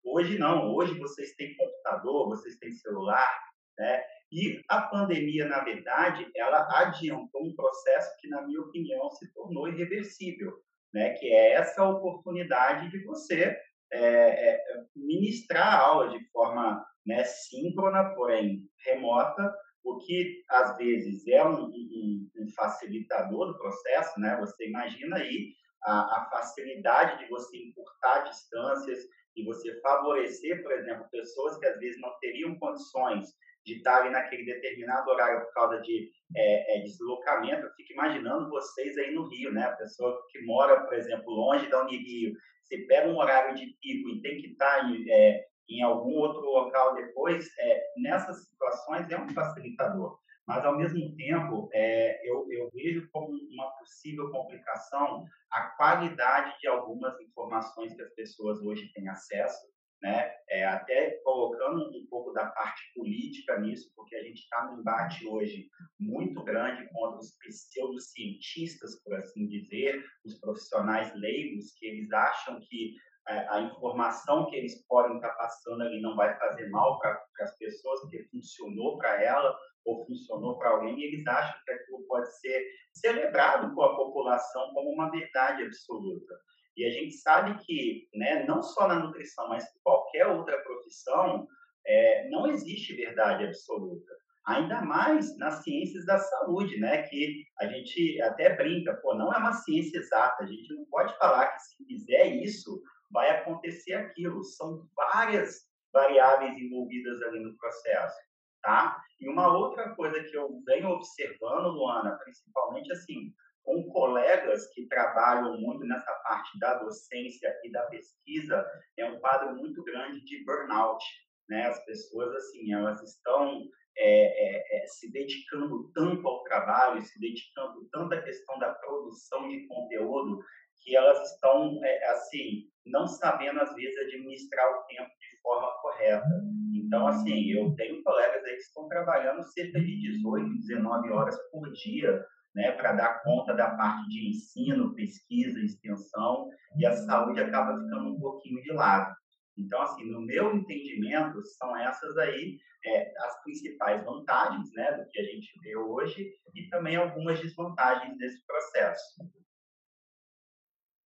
Hoje 0.03 0.37
não, 0.37 0.73
hoje 0.73 0.97
vocês 0.97 1.35
têm 1.35 1.55
computador, 1.55 2.29
vocês 2.29 2.57
têm 2.57 2.71
celular, 2.71 3.29
né? 3.77 4.03
E 4.31 4.61
a 4.69 4.81
pandemia, 4.81 5.47
na 5.47 5.63
verdade, 5.63 6.31
ela 6.35 6.67
adiantou 6.79 7.43
um 7.45 7.55
processo 7.55 8.15
que, 8.19 8.29
na 8.29 8.41
minha 8.43 8.61
opinião, 8.61 9.09
se 9.11 9.31
tornou 9.33 9.67
irreversível 9.67 10.53
né? 10.93 11.11
Que 11.13 11.27
é 11.27 11.53
essa 11.53 11.83
oportunidade 11.83 12.89
de 12.89 13.03
você 13.03 13.57
é, 13.91 13.99
é, 14.01 14.63
ministrar 14.95 15.67
a 15.67 15.79
aula 15.79 16.09
de 16.09 16.23
forma 16.31 16.85
né, 17.05 17.23
síncrona, 17.23 18.13
porém 18.15 18.69
remota, 18.85 19.53
o 19.83 19.97
que 19.97 20.43
às 20.49 20.77
vezes 20.77 21.27
é 21.27 21.43
um, 21.43 21.65
um, 21.65 22.29
um 22.37 22.49
facilitador 22.55 23.47
do 23.47 23.57
processo, 23.57 24.19
né? 24.19 24.37
Você 24.39 24.67
imagina 24.67 25.17
aí 25.17 25.53
a, 25.83 26.21
a, 26.21 26.29
facilidade 26.29 27.23
de 27.23 27.29
você 27.29 27.57
encurtar 27.57 28.19
distâncias 28.23 28.99
e 29.35 29.43
você 29.45 29.79
favorecer, 29.81 30.61
por 30.61 30.71
exemplo, 30.73 31.09
pessoas 31.09 31.57
que 31.57 31.65
às 31.65 31.79
vezes 31.79 31.99
não 32.01 32.11
teriam 32.19 32.59
condições 32.59 33.27
de 33.65 33.75
estar 33.77 34.01
ali 34.01 34.09
naquele 34.09 34.45
determinado 34.45 35.09
horário 35.09 35.45
por 35.45 35.53
causa 35.53 35.81
de 35.81 36.11
é, 36.35 36.77
é, 36.77 36.81
deslocamento. 36.81 37.65
Eu 37.65 37.73
fico 37.73 37.93
imaginando 37.93 38.49
vocês 38.49 38.97
aí 38.97 39.13
no 39.13 39.27
Rio, 39.27 39.51
né? 39.51 39.63
A 39.63 39.75
pessoa 39.75 40.19
que 40.31 40.41
mora, 40.45 40.81
por 40.85 40.93
exemplo, 40.93 41.33
longe 41.33 41.67
da 41.69 41.83
Unirio, 41.83 42.33
se 42.63 42.85
pega 42.87 43.09
um 43.09 43.17
horário 43.17 43.55
de 43.55 43.67
pico 43.81 44.09
e 44.09 44.21
tem 44.21 44.41
que 44.41 44.47
estar 44.47 44.89
em, 44.89 45.09
é, 45.09 45.45
em 45.69 45.81
algum 45.81 46.13
outro 46.13 46.41
local 46.41 46.95
depois, 46.95 47.47
é, 47.57 47.83
nessas 47.97 48.45
situações 48.45 49.09
é 49.09 49.19
um 49.19 49.29
facilitador. 49.29 50.19
Mas, 50.47 50.65
ao 50.65 50.75
mesmo 50.75 51.15
tempo, 51.15 51.69
é, 51.73 52.27
eu, 52.27 52.47
eu 52.51 52.71
vejo 52.73 53.07
como 53.11 53.27
uma 53.27 53.69
possível 53.77 54.31
complicação 54.31 55.23
a 55.51 55.61
qualidade 55.77 56.57
de 56.59 56.67
algumas 56.67 57.19
informações 57.21 57.93
que 57.93 58.01
as 58.01 58.11
pessoas 58.15 58.59
hoje 58.61 58.91
têm 58.93 59.07
acesso 59.09 59.67
né? 60.01 60.33
É, 60.49 60.65
até 60.65 61.11
colocando 61.23 61.89
um 61.89 62.07
pouco 62.09 62.31
da 62.31 62.45
parte 62.47 62.81
política 62.95 63.59
nisso, 63.59 63.91
porque 63.95 64.15
a 64.15 64.23
gente 64.23 64.39
está 64.39 64.65
num 64.65 64.79
embate 64.79 65.27
hoje 65.27 65.67
muito 65.99 66.43
grande 66.43 66.87
contra 66.89 67.19
os 67.19 67.37
pseudocientistas, 67.37 69.01
por 69.03 69.15
assim 69.15 69.47
dizer, 69.47 70.03
os 70.25 70.39
profissionais 70.39 71.13
leigos, 71.15 71.73
que 71.73 71.85
eles 71.85 72.11
acham 72.11 72.59
que 72.61 72.95
é, 73.27 73.47
a 73.49 73.61
informação 73.61 74.49
que 74.49 74.55
eles 74.55 74.85
podem 74.87 75.17
estar 75.17 75.29
tá 75.29 75.35
passando 75.35 75.83
ali 75.83 76.01
não 76.01 76.15
vai 76.15 76.37
fazer 76.39 76.67
mal 76.69 76.99
para 76.99 77.21
as 77.41 77.57
pessoas, 77.57 78.01
porque 78.01 78.27
funcionou 78.31 78.97
para 78.97 79.21
ela 79.21 79.55
ou 79.85 80.05
funcionou 80.05 80.57
para 80.57 80.69
alguém, 80.69 80.99
e 80.99 81.03
eles 81.05 81.27
acham 81.27 81.55
que 81.65 81.71
aquilo 81.71 82.03
pode 82.07 82.27
ser 82.39 82.65
celebrado 82.93 83.73
por 83.73 83.83
a 83.83 83.95
população 83.95 84.73
como 84.73 84.91
uma 84.91 85.09
verdade 85.11 85.63
absoluta. 85.63 86.35
E 86.79 86.85
a 86.85 86.91
gente 86.91 87.13
sabe 87.15 87.61
que, 87.65 88.07
né, 88.13 88.45
não 88.45 88.63
só 88.63 88.87
na 88.87 88.95
nutrição, 88.95 89.49
mas 89.49 89.65
em 89.65 89.79
qualquer 89.83 90.27
outra 90.27 90.57
profissão, 90.61 91.45
é, 91.85 92.29
não 92.29 92.47
existe 92.47 92.95
verdade 92.95 93.43
absoluta. 93.43 94.13
Ainda 94.47 94.81
mais 94.81 95.37
nas 95.37 95.61
ciências 95.61 96.05
da 96.05 96.17
saúde, 96.17 96.79
né, 96.79 97.03
que 97.03 97.43
a 97.59 97.65
gente 97.65 98.21
até 98.21 98.55
brinca, 98.55 98.95
pô, 99.01 99.13
não 99.13 99.33
é 99.33 99.37
uma 99.37 99.51
ciência 99.51 99.97
exata, 99.97 100.41
a 100.41 100.47
gente 100.47 100.73
não 100.73 100.85
pode 100.85 101.13
falar 101.17 101.47
que 101.47 101.59
se 101.63 101.85
fizer 101.85 102.27
isso, 102.27 102.81
vai 103.11 103.29
acontecer 103.29 103.95
aquilo. 103.95 104.41
São 104.45 104.87
várias 104.95 105.67
variáveis 105.91 106.57
envolvidas 106.57 107.21
ali 107.23 107.41
no 107.41 107.57
processo, 107.57 108.15
tá? 108.63 108.97
E 109.19 109.27
uma 109.27 109.51
outra 109.51 109.93
coisa 109.95 110.23
que 110.23 110.37
eu 110.37 110.61
venho 110.65 110.91
observando, 110.91 111.73
Luana, 111.73 112.17
principalmente 112.23 112.89
assim, 112.93 113.33
com 113.63 113.83
colegas 113.89 114.67
que 114.73 114.87
trabalham 114.87 115.57
muito 115.59 115.85
nessa 115.85 116.11
parte 116.23 116.57
da 116.59 116.75
docência 116.75 117.53
e 117.63 117.71
da 117.71 117.83
pesquisa, 117.83 118.65
é 118.97 119.05
um 119.05 119.19
quadro 119.19 119.55
muito 119.55 119.83
grande 119.83 120.23
de 120.25 120.43
burnout. 120.43 121.03
Né? 121.47 121.67
As 121.67 121.83
pessoas, 121.85 122.35
assim, 122.35 122.73
elas 122.73 123.01
estão 123.01 123.67
é, 123.97 124.01
é, 124.01 124.83
é, 124.83 124.87
se 124.87 125.11
dedicando 125.11 125.91
tanto 125.93 126.27
ao 126.27 126.43
trabalho, 126.43 127.01
se 127.01 127.19
dedicando 127.19 127.87
tanto 127.91 128.13
à 128.13 128.21
questão 128.21 128.57
da 128.59 128.73
produção 128.73 129.49
de 129.49 129.67
conteúdo, 129.67 130.39
que 130.81 130.95
elas 130.95 131.33
estão, 131.33 131.83
é, 131.83 132.05
assim, 132.11 132.69
não 132.85 133.07
sabendo, 133.07 133.59
às 133.59 133.73
vezes, 133.75 133.97
administrar 133.97 134.65
o 134.71 134.83
tempo 134.85 135.09
de 135.09 135.41
forma 135.41 135.69
correta. 135.81 136.25
Então, 136.73 137.07
assim, 137.07 137.51
eu 137.51 137.75
tenho 137.75 138.01
colegas 138.03 138.43
aí 138.45 138.55
que 138.55 138.61
estão 138.61 138.87
trabalhando 138.87 139.43
cerca 139.43 139.79
de 139.79 139.99
18, 139.99 140.59
19 140.59 141.11
horas 141.11 141.37
por 141.51 141.69
dia 141.73 142.25
né, 142.55 142.71
para 142.71 142.93
dar 142.93 143.23
conta 143.23 143.53
da 143.53 143.71
parte 143.71 144.09
de 144.09 144.29
ensino, 144.29 144.95
pesquisa, 144.95 145.59
extensão, 145.59 146.49
e 146.77 146.85
a 146.85 146.95
saúde 146.95 147.41
acaba 147.41 147.79
ficando 147.79 148.15
um 148.15 148.19
pouquinho 148.19 148.61
de 148.61 148.71
lado. 148.71 149.15
Então, 149.57 149.81
assim, 149.81 150.05
no 150.05 150.21
meu 150.21 150.55
entendimento, 150.55 151.43
são 151.57 151.75
essas 151.75 152.17
aí 152.17 152.57
é, 152.85 153.13
as 153.25 153.43
principais 153.43 154.03
vantagens 154.03 154.71
né, 154.73 154.91
do 154.93 155.09
que 155.09 155.19
a 155.19 155.23
gente 155.23 155.51
vê 155.61 155.75
hoje 155.75 156.31
e 156.55 156.69
também 156.69 156.95
algumas 156.95 157.39
desvantagens 157.39 158.17
desse 158.17 158.45
processo. 158.45 159.29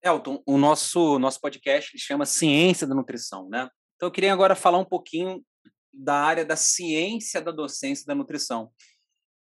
Elton, 0.03 0.43
o 0.45 0.57
nosso, 0.57 1.17
nosso 1.17 1.39
podcast 1.39 1.97
chama 1.97 2.25
Ciência 2.25 2.85
da 2.85 2.93
Nutrição, 2.93 3.47
né? 3.49 3.69
Então, 3.95 4.07
eu 4.07 4.11
queria 4.11 4.33
agora 4.33 4.53
falar 4.53 4.77
um 4.77 4.85
pouquinho 4.85 5.43
da 5.93 6.15
área 6.15 6.43
da 6.43 6.55
ciência 6.55 7.41
da 7.41 7.51
docência 7.51 8.05
da 8.05 8.15
nutrição. 8.15 8.71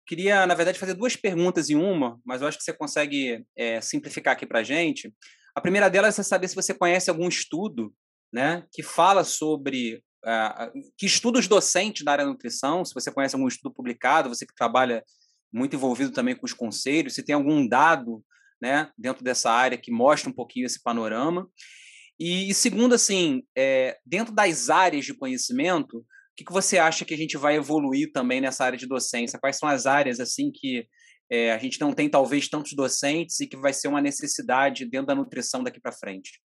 Queria, 0.06 0.46
na 0.46 0.54
verdade, 0.54 0.78
fazer 0.78 0.94
duas 0.94 1.16
perguntas 1.16 1.70
em 1.70 1.76
uma, 1.76 2.20
mas 2.25 2.42
eu 2.42 2.49
acho 2.49 2.58
que 2.58 2.64
você 2.64 2.73
consegue 2.73 3.44
é, 3.56 3.80
simplificar 3.80 4.34
aqui 4.34 4.46
para 4.46 4.61
a 4.61 4.62
gente. 4.62 5.12
A 5.54 5.61
primeira 5.61 5.88
delas 5.88 6.18
é 6.18 6.23
saber 6.23 6.49
se 6.49 6.54
você 6.54 6.75
conhece 6.75 7.08
algum 7.08 7.28
estudo 7.28 7.94
né, 8.32 8.64
que 8.73 8.82
fala 8.82 9.25
sobre. 9.25 10.02
Uh, 10.25 10.73
que 10.96 11.04
estuda 11.04 11.38
os 11.38 11.46
docentes 11.46 12.02
da 12.02 12.12
área 12.12 12.25
da 12.25 12.30
nutrição, 12.30 12.82
se 12.82 12.94
você 12.94 13.12
conhece 13.12 13.34
algum 13.34 13.46
estudo 13.46 13.75
publicado, 13.75 14.30
você 14.30 14.46
que 14.46 14.54
trabalha 14.54 15.04
muito 15.52 15.76
envolvido 15.76 16.11
também 16.11 16.34
com 16.34 16.46
os 16.46 16.54
conselhos, 16.54 17.14
se 17.14 17.23
tem 17.23 17.34
algum 17.34 17.68
dado 17.68 18.25
né, 18.61 18.90
dentro 18.96 19.23
dessa 19.23 19.50
área 19.50 19.76
que 19.76 19.92
mostra 19.92 20.30
um 20.30 20.32
pouquinho 20.32 20.64
esse 20.64 20.82
panorama. 20.82 21.46
E, 22.18 22.54
segundo, 22.54 22.94
assim, 22.94 23.42
é, 23.56 23.99
dentro 24.04 24.32
das 24.32 24.70
áreas 24.70 25.04
de 25.04 25.14
conhecimento, 25.14 26.04
que, 26.37 26.45
que 26.45 26.53
você 26.53 26.79
acha 26.79 27.05
que 27.05 27.14
a 27.14 27.17
gente 27.17 27.37
vai 27.37 27.57
evoluir 27.57 28.12
também 28.12 28.41
nessa 28.41 28.64
área 28.64 28.79
de 28.79 28.87
docência? 28.87 29.38
Quais 29.38 29.59
são 29.59 29.69
as 29.69 29.87
áreas 29.87 30.21
assim 30.21 30.50
que 30.53 30.88
é, 31.31 31.53
a 31.53 31.59
gente 31.59 31.81
não 31.81 31.93
tem 31.93 32.09
talvez 32.09 32.49
tantos 32.49 32.73
docentes 32.75 33.41
e 33.41 33.47
que 33.47 33.57
vai 33.57 33.73
ser 33.73 33.88
uma 33.88 34.00
necessidade 34.00 34.85
dentro 34.85 35.07
da 35.07 35.14
nutrição 35.14 35.62
daqui 35.62 35.81
para 35.81 35.93
frente? 35.93 36.43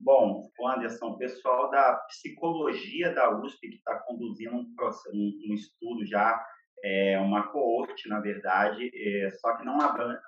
Bom, 0.00 0.50
Anderson, 0.60 1.06
o 1.06 1.18
pessoal 1.18 1.70
da 1.70 1.94
psicologia 2.08 3.14
da 3.14 3.38
USP 3.40 3.68
que 3.68 3.76
está 3.76 3.98
conduzindo 4.00 4.54
um, 4.54 4.74
um, 5.12 5.50
um, 5.50 5.54
estudo 5.54 6.04
já 6.04 6.44
é 6.84 7.18
uma 7.18 7.48
coorte, 7.48 8.08
na 8.08 8.20
verdade, 8.20 8.90
é, 8.94 9.30
só 9.30 9.56
que 9.56 9.64
não, 9.64 9.78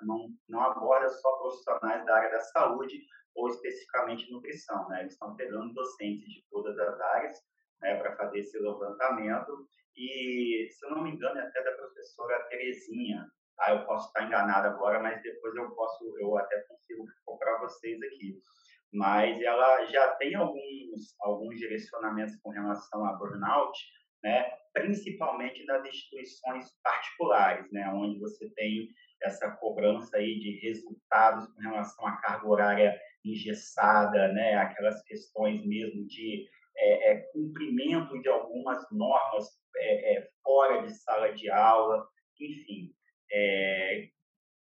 não, 0.01 0.29
não 0.49 0.61
aborda 0.61 1.09
só 1.09 1.31
profissionais 1.37 2.03
da 2.05 2.15
área 2.15 2.31
da 2.31 2.39
saúde 2.39 2.99
ou 3.35 3.49
especificamente 3.49 4.31
nutrição. 4.31 4.87
Né? 4.89 5.01
Eles 5.01 5.13
estão 5.13 5.35
pegando 5.35 5.73
docentes 5.73 6.27
de 6.27 6.43
todas 6.49 6.77
as 6.79 6.99
áreas 6.99 7.37
né, 7.81 7.95
para 7.95 8.15
fazer 8.15 8.39
esse 8.39 8.57
levantamento. 8.59 9.67
E, 9.95 10.67
se 10.71 10.85
eu 10.85 10.91
não 10.91 11.03
me 11.03 11.11
engano, 11.11 11.39
é 11.39 11.43
até 11.43 11.63
da 11.63 11.71
professora 11.71 12.43
Terezinha. 12.49 13.25
Ah, 13.59 13.73
eu 13.73 13.85
posso 13.85 14.07
estar 14.07 14.23
enganado 14.23 14.67
agora, 14.67 15.01
mas 15.01 15.21
depois 15.23 15.55
eu 15.55 15.71
posso, 15.71 16.15
eu 16.19 16.37
até 16.37 16.59
consigo 16.61 17.05
comprar 17.25 17.59
vocês 17.59 17.99
aqui. 18.03 18.39
Mas 18.93 19.41
ela 19.41 19.85
já 19.85 20.15
tem 20.15 20.35
alguns, 20.35 21.15
alguns 21.19 21.57
direcionamentos 21.57 22.35
com 22.37 22.51
relação 22.51 23.03
a 23.05 23.13
burnout, 23.13 23.77
né? 24.23 24.45
principalmente 24.73 25.65
nas 25.65 25.83
instituições 25.85 26.71
particulares, 26.83 27.71
né? 27.71 27.89
onde 27.89 28.19
você 28.19 28.47
tem 28.51 28.87
essa 29.23 29.49
cobrança 29.51 30.17
aí 30.17 30.39
de 30.39 30.59
resultados 30.59 31.47
com 31.47 31.61
relação 31.61 32.05
à 32.05 32.17
carga 32.17 32.47
horária 32.47 33.01
engessada, 33.25 34.31
né? 34.33 34.55
aquelas 34.55 35.01
questões 35.03 35.65
mesmo 35.65 36.05
de 36.05 36.47
é, 36.77 37.11
é, 37.11 37.15
cumprimento 37.33 38.19
de 38.21 38.29
algumas 38.29 38.85
normas 38.91 39.47
é, 39.75 40.17
é 40.17 40.29
fora 40.43 40.83
de 40.83 40.93
sala 40.93 41.33
de 41.33 41.49
aula, 41.49 42.07
enfim. 42.39 42.93
É, 43.31 44.09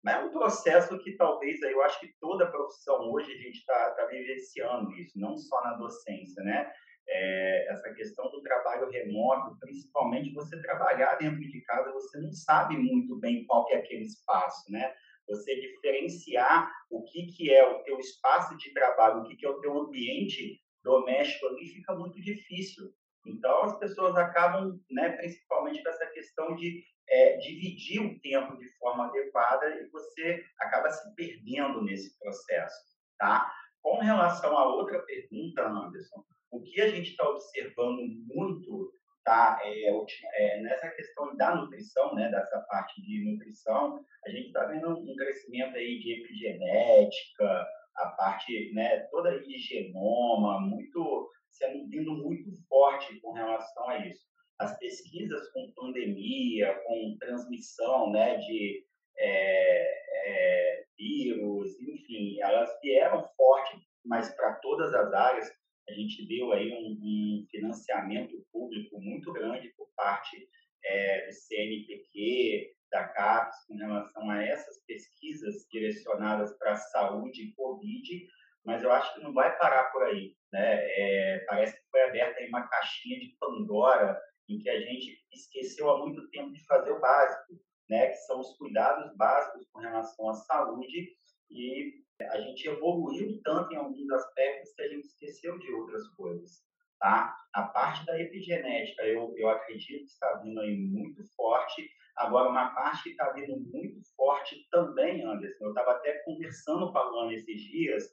é 0.06 0.18
um 0.18 0.30
processo 0.30 0.98
que 0.98 1.16
talvez, 1.16 1.60
eu 1.62 1.82
acho 1.82 1.98
que 2.00 2.14
toda 2.20 2.50
profissão 2.50 3.10
hoje 3.10 3.32
a 3.32 3.36
gente 3.36 3.58
está 3.58 3.90
tá 3.90 4.06
vivenciando 4.06 4.92
isso, 4.92 5.18
não 5.18 5.36
só 5.36 5.62
na 5.62 5.74
docência, 5.74 6.42
né? 6.42 6.72
É, 7.08 7.72
essa 7.72 7.92
questão 7.94 8.28
do 8.30 8.42
trabalho 8.42 8.90
remoto, 8.90 9.56
principalmente 9.60 10.32
você 10.32 10.60
trabalhar 10.60 11.14
dentro 11.16 11.38
de 11.38 11.60
casa, 11.62 11.92
você 11.92 12.18
não 12.18 12.32
sabe 12.32 12.76
muito 12.76 13.16
bem 13.18 13.44
qual 13.46 13.66
é 13.70 13.76
aquele 13.76 14.04
espaço, 14.04 14.70
né? 14.70 14.92
Você 15.28 15.54
diferenciar 15.60 16.70
o 16.90 17.02
que, 17.04 17.26
que 17.26 17.52
é 17.52 17.66
o 17.68 17.82
teu 17.82 17.98
espaço 17.98 18.56
de 18.56 18.72
trabalho, 18.72 19.20
o 19.20 19.24
que, 19.24 19.36
que 19.36 19.46
é 19.46 19.50
o 19.50 19.60
teu 19.60 19.76
ambiente 19.78 20.60
doméstico 20.86 21.48
ali, 21.48 21.66
fica 21.68 21.94
muito 21.94 22.22
difícil. 22.22 22.94
Então, 23.26 23.64
as 23.64 23.78
pessoas 23.80 24.16
acabam, 24.16 24.80
né, 24.88 25.10
principalmente 25.16 25.82
com 25.82 25.88
essa 25.90 26.06
questão 26.06 26.54
de 26.54 26.84
é, 27.08 27.36
dividir 27.38 28.00
o 28.00 28.20
tempo 28.20 28.56
de 28.56 28.68
forma 28.78 29.08
adequada 29.08 29.66
e 29.80 29.88
você 29.90 30.44
acaba 30.60 30.88
se 30.90 31.14
perdendo 31.16 31.82
nesse 31.82 32.16
processo, 32.18 32.96
tá? 33.18 33.52
Com 33.82 33.98
relação 33.98 34.56
à 34.56 34.64
outra 34.64 35.00
pergunta, 35.00 35.68
Anderson, 35.68 36.24
o 36.52 36.62
que 36.62 36.80
a 36.80 36.88
gente 36.88 37.10
está 37.10 37.28
observando 37.28 38.02
muito 38.32 38.92
tá, 39.24 39.58
é, 39.64 39.88
é, 39.88 40.62
nessa 40.62 40.88
questão 40.90 41.36
da 41.36 41.54
nutrição, 41.56 42.14
né, 42.14 42.30
dessa 42.30 42.60
parte 42.68 43.02
de 43.02 43.24
nutrição, 43.24 44.04
a 44.24 44.30
gente 44.30 44.48
está 44.48 44.64
vendo 44.66 44.88
um 44.90 45.16
crescimento 45.16 45.76
aí 45.76 45.98
de 45.98 46.20
epigenética, 46.20 47.66
a 47.98 48.06
parte, 48.10 48.72
né, 48.72 49.00
toda 49.10 49.40
de 49.40 49.58
genoma, 49.58 50.60
muito 50.60 51.30
sendo 51.50 51.88
vindo 51.88 52.12
muito 52.12 52.50
forte 52.68 53.18
com 53.20 53.32
relação 53.32 53.88
a 53.88 54.06
isso. 54.06 54.26
As 54.58 54.78
pesquisas 54.78 55.50
com 55.52 55.72
pandemia, 55.74 56.74
com 56.86 57.16
transmissão, 57.18 58.10
né, 58.10 58.36
de 58.38 58.84
é, 59.18 59.92
é, 60.28 60.84
vírus, 60.98 61.78
enfim, 61.80 62.40
elas 62.40 62.70
vieram 62.82 63.26
forte, 63.36 63.78
mas 64.04 64.34
para 64.34 64.54
todas 64.56 64.92
as 64.94 65.12
áreas 65.12 65.50
a 65.88 65.92
gente 65.92 66.26
deu 66.26 66.52
aí 66.52 66.72
um, 66.72 66.98
um 67.00 67.46
financiamento 67.50 68.44
público 68.52 69.00
muito 69.00 69.32
grande 69.32 69.68
por 69.76 69.88
parte 69.94 70.48
é, 70.84 71.26
do 71.26 71.32
CNPq, 71.32 72.74
da 72.90 73.08
CAPES, 73.08 73.56
com 73.66 73.76
relação 73.76 74.30
a 74.30 74.42
essas 74.42 74.84
pesquisas 74.86 75.66
direcionadas 75.70 76.56
para 76.58 76.76
saúde 76.76 77.42
e 77.42 77.52
Covid, 77.54 78.26
mas 78.64 78.82
eu 78.82 78.90
acho 78.90 79.14
que 79.14 79.22
não 79.22 79.32
vai 79.32 79.56
parar 79.58 79.84
por 79.92 80.02
aí. 80.04 80.34
Né? 80.52 80.80
É, 80.80 81.44
parece 81.48 81.76
que 81.76 81.90
foi 81.90 82.02
aberta 82.02 82.40
aí 82.40 82.48
uma 82.48 82.66
caixinha 82.68 83.18
de 83.20 83.36
Pandora 83.38 84.20
em 84.48 84.58
que 84.58 84.68
a 84.68 84.80
gente 84.80 85.18
esqueceu 85.32 85.90
há 85.90 85.98
muito 85.98 86.28
tempo 86.30 86.52
de 86.52 86.64
fazer 86.66 86.92
o 86.92 87.00
básico, 87.00 87.60
né? 87.88 88.08
que 88.08 88.16
são 88.18 88.40
os 88.40 88.56
cuidados 88.56 89.16
básicos 89.16 89.66
com 89.72 89.80
relação 89.80 90.30
à 90.30 90.34
saúde 90.34 91.16
e 91.50 92.06
a 92.22 92.40
gente 92.40 92.66
evoluiu 92.66 93.40
tanto 93.44 93.72
em 93.72 93.76
alguns 93.76 94.10
aspectos 94.10 94.72
que 94.74 94.82
a 94.82 94.88
gente 94.88 95.06
esqueceu 95.06 95.58
de 95.58 95.70
outras 95.72 96.08
coisas. 96.14 96.64
Tá? 96.98 97.36
A 97.52 97.62
parte 97.62 98.04
da 98.06 98.18
epigenética, 98.20 99.02
eu, 99.04 99.34
eu 99.36 99.48
acredito 99.48 100.04
que 100.04 100.10
está 100.10 100.34
vindo 100.42 100.60
aí 100.60 100.76
muito 100.76 101.22
forte. 101.34 101.88
Agora, 102.16 102.48
uma 102.48 102.74
parte 102.74 103.04
que 103.04 103.10
está 103.10 103.30
vindo 103.32 103.58
muito 103.70 104.00
forte 104.16 104.66
também, 104.70 105.22
Anderson, 105.22 105.64
eu 105.64 105.70
estava 105.70 105.92
até 105.92 106.14
conversando 106.24 106.90
com 106.90 106.98
a 106.98 107.04
Luana 107.04 107.34
esses 107.34 107.60
dias, 107.60 108.04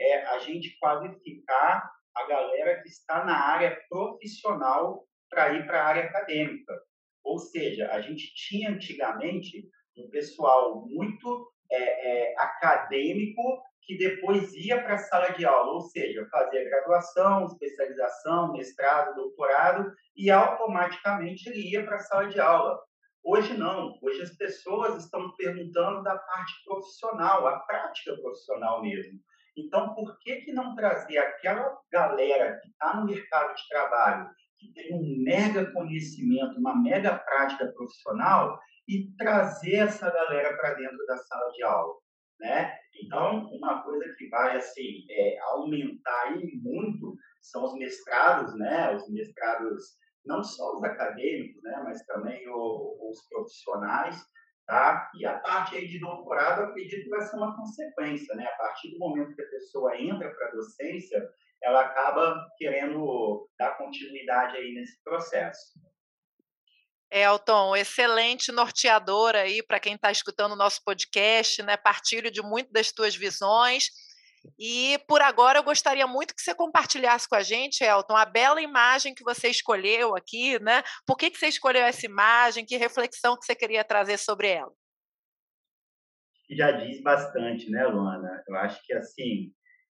é 0.00 0.24
a 0.26 0.38
gente 0.38 0.78
qualificar 0.78 1.90
a 2.14 2.26
galera 2.26 2.80
que 2.82 2.88
está 2.88 3.24
na 3.24 3.36
área 3.36 3.80
profissional 3.88 5.04
para 5.28 5.52
ir 5.54 5.66
para 5.66 5.82
a 5.82 5.86
área 5.86 6.04
acadêmica. 6.04 6.72
Ou 7.24 7.38
seja, 7.38 7.90
a 7.90 8.00
gente 8.00 8.32
tinha 8.34 8.70
antigamente 8.70 9.68
um 9.96 10.08
pessoal 10.08 10.86
muito 10.86 11.52
é, 11.70 12.32
é, 12.32 12.34
acadêmico 12.38 13.42
que 13.88 13.96
depois 13.96 14.52
ia 14.52 14.82
para 14.82 14.96
a 14.96 14.98
sala 14.98 15.30
de 15.30 15.46
aula, 15.46 15.72
ou 15.72 15.80
seja, 15.80 16.28
fazia 16.30 16.62
graduação, 16.68 17.46
especialização, 17.46 18.52
mestrado, 18.52 19.14
doutorado 19.14 19.90
e 20.14 20.30
automaticamente 20.30 21.48
ele 21.48 21.70
ia 21.70 21.82
para 21.86 21.96
a 21.96 22.00
sala 22.00 22.28
de 22.28 22.38
aula. 22.38 22.78
Hoje 23.24 23.56
não, 23.56 23.98
hoje 24.02 24.20
as 24.20 24.36
pessoas 24.36 25.02
estão 25.02 25.34
perguntando 25.36 26.02
da 26.02 26.18
parte 26.18 26.52
profissional, 26.66 27.46
a 27.46 27.60
prática 27.60 28.14
profissional 28.20 28.82
mesmo. 28.82 29.18
Então, 29.56 29.94
por 29.94 30.18
que, 30.18 30.42
que 30.42 30.52
não 30.52 30.76
trazer 30.76 31.16
aquela 31.16 31.74
galera 31.90 32.60
que 32.60 32.68
está 32.68 32.94
no 32.94 33.06
mercado 33.06 33.54
de 33.54 33.68
trabalho, 33.68 34.28
que 34.58 34.70
tem 34.74 34.94
um 34.94 35.24
mega 35.24 35.64
conhecimento, 35.72 36.58
uma 36.58 36.76
mega 36.76 37.18
prática 37.18 37.66
profissional, 37.72 38.60
e 38.86 39.10
trazer 39.16 39.76
essa 39.76 40.10
galera 40.10 40.54
para 40.58 40.74
dentro 40.74 41.06
da 41.06 41.16
sala 41.16 41.50
de 41.52 41.62
aula? 41.62 41.94
Né? 42.40 42.72
Então, 43.02 43.48
uma 43.52 43.82
coisa 43.82 44.14
que 44.16 44.28
vai 44.28 44.56
assim, 44.56 45.06
é, 45.10 45.38
aumentar 45.40 46.36
muito 46.62 47.16
são 47.40 47.64
os 47.64 47.74
mestrados, 47.74 48.56
né? 48.58 48.94
os 48.94 49.08
mestrados, 49.10 49.96
não 50.24 50.42
só 50.42 50.76
os 50.76 50.84
acadêmicos, 50.84 51.62
né? 51.62 51.80
mas 51.84 52.04
também 52.06 52.48
o, 52.48 53.10
os 53.10 53.28
profissionais, 53.28 54.24
Tá? 54.68 55.10
E 55.14 55.24
a 55.24 55.38
parte 55.38 55.76
aí 55.76 55.88
de 55.88 55.98
doutorado, 55.98 56.64
acredito 56.64 57.04
que 57.04 57.08
vai 57.08 57.22
ser 57.22 57.36
uma 57.36 57.56
consequência. 57.56 58.36
Né? 58.36 58.44
A 58.44 58.56
partir 58.58 58.90
do 58.90 58.98
momento 58.98 59.34
que 59.34 59.40
a 59.40 59.48
pessoa 59.48 59.98
entra 59.98 60.28
para 60.28 60.48
a 60.48 60.50
docência, 60.50 61.26
ela 61.62 61.80
acaba 61.80 62.46
querendo 62.58 63.48
dar 63.58 63.78
continuidade 63.78 64.58
aí 64.58 64.74
nesse 64.74 65.02
processo. 65.02 65.72
Elton, 67.10 67.74
excelente 67.74 68.52
norteador 68.52 69.34
aí 69.34 69.62
para 69.62 69.80
quem 69.80 69.94
está 69.94 70.10
escutando 70.10 70.52
o 70.52 70.56
nosso 70.56 70.82
podcast, 70.84 71.62
né? 71.62 71.76
Partilho 71.76 72.30
de 72.30 72.42
muito 72.42 72.72
das 72.72 72.92
tuas 72.92 73.16
visões. 73.16 73.90
E 74.58 74.98
por 75.08 75.20
agora 75.20 75.58
eu 75.58 75.62
gostaria 75.62 76.06
muito 76.06 76.34
que 76.34 76.42
você 76.42 76.54
compartilhasse 76.54 77.28
com 77.28 77.34
a 77.34 77.42
gente, 77.42 77.82
Elton, 77.82 78.16
a 78.16 78.24
bela 78.24 78.60
imagem 78.60 79.14
que 79.14 79.24
você 79.24 79.48
escolheu 79.48 80.14
aqui, 80.16 80.62
né? 80.62 80.82
Por 81.06 81.16
que, 81.16 81.30
que 81.30 81.38
você 81.38 81.48
escolheu 81.48 81.82
essa 81.82 82.06
imagem? 82.06 82.64
Que 82.64 82.76
reflexão 82.76 83.36
que 83.36 83.44
você 83.44 83.54
queria 83.54 83.84
trazer 83.84 84.18
sobre 84.18 84.48
ela? 84.48 84.72
Já 86.50 86.70
diz 86.70 87.02
bastante, 87.02 87.70
né, 87.70 87.86
Luana? 87.86 88.42
Eu 88.48 88.56
acho 88.56 88.82
que 88.84 88.92
assim, 88.94 89.52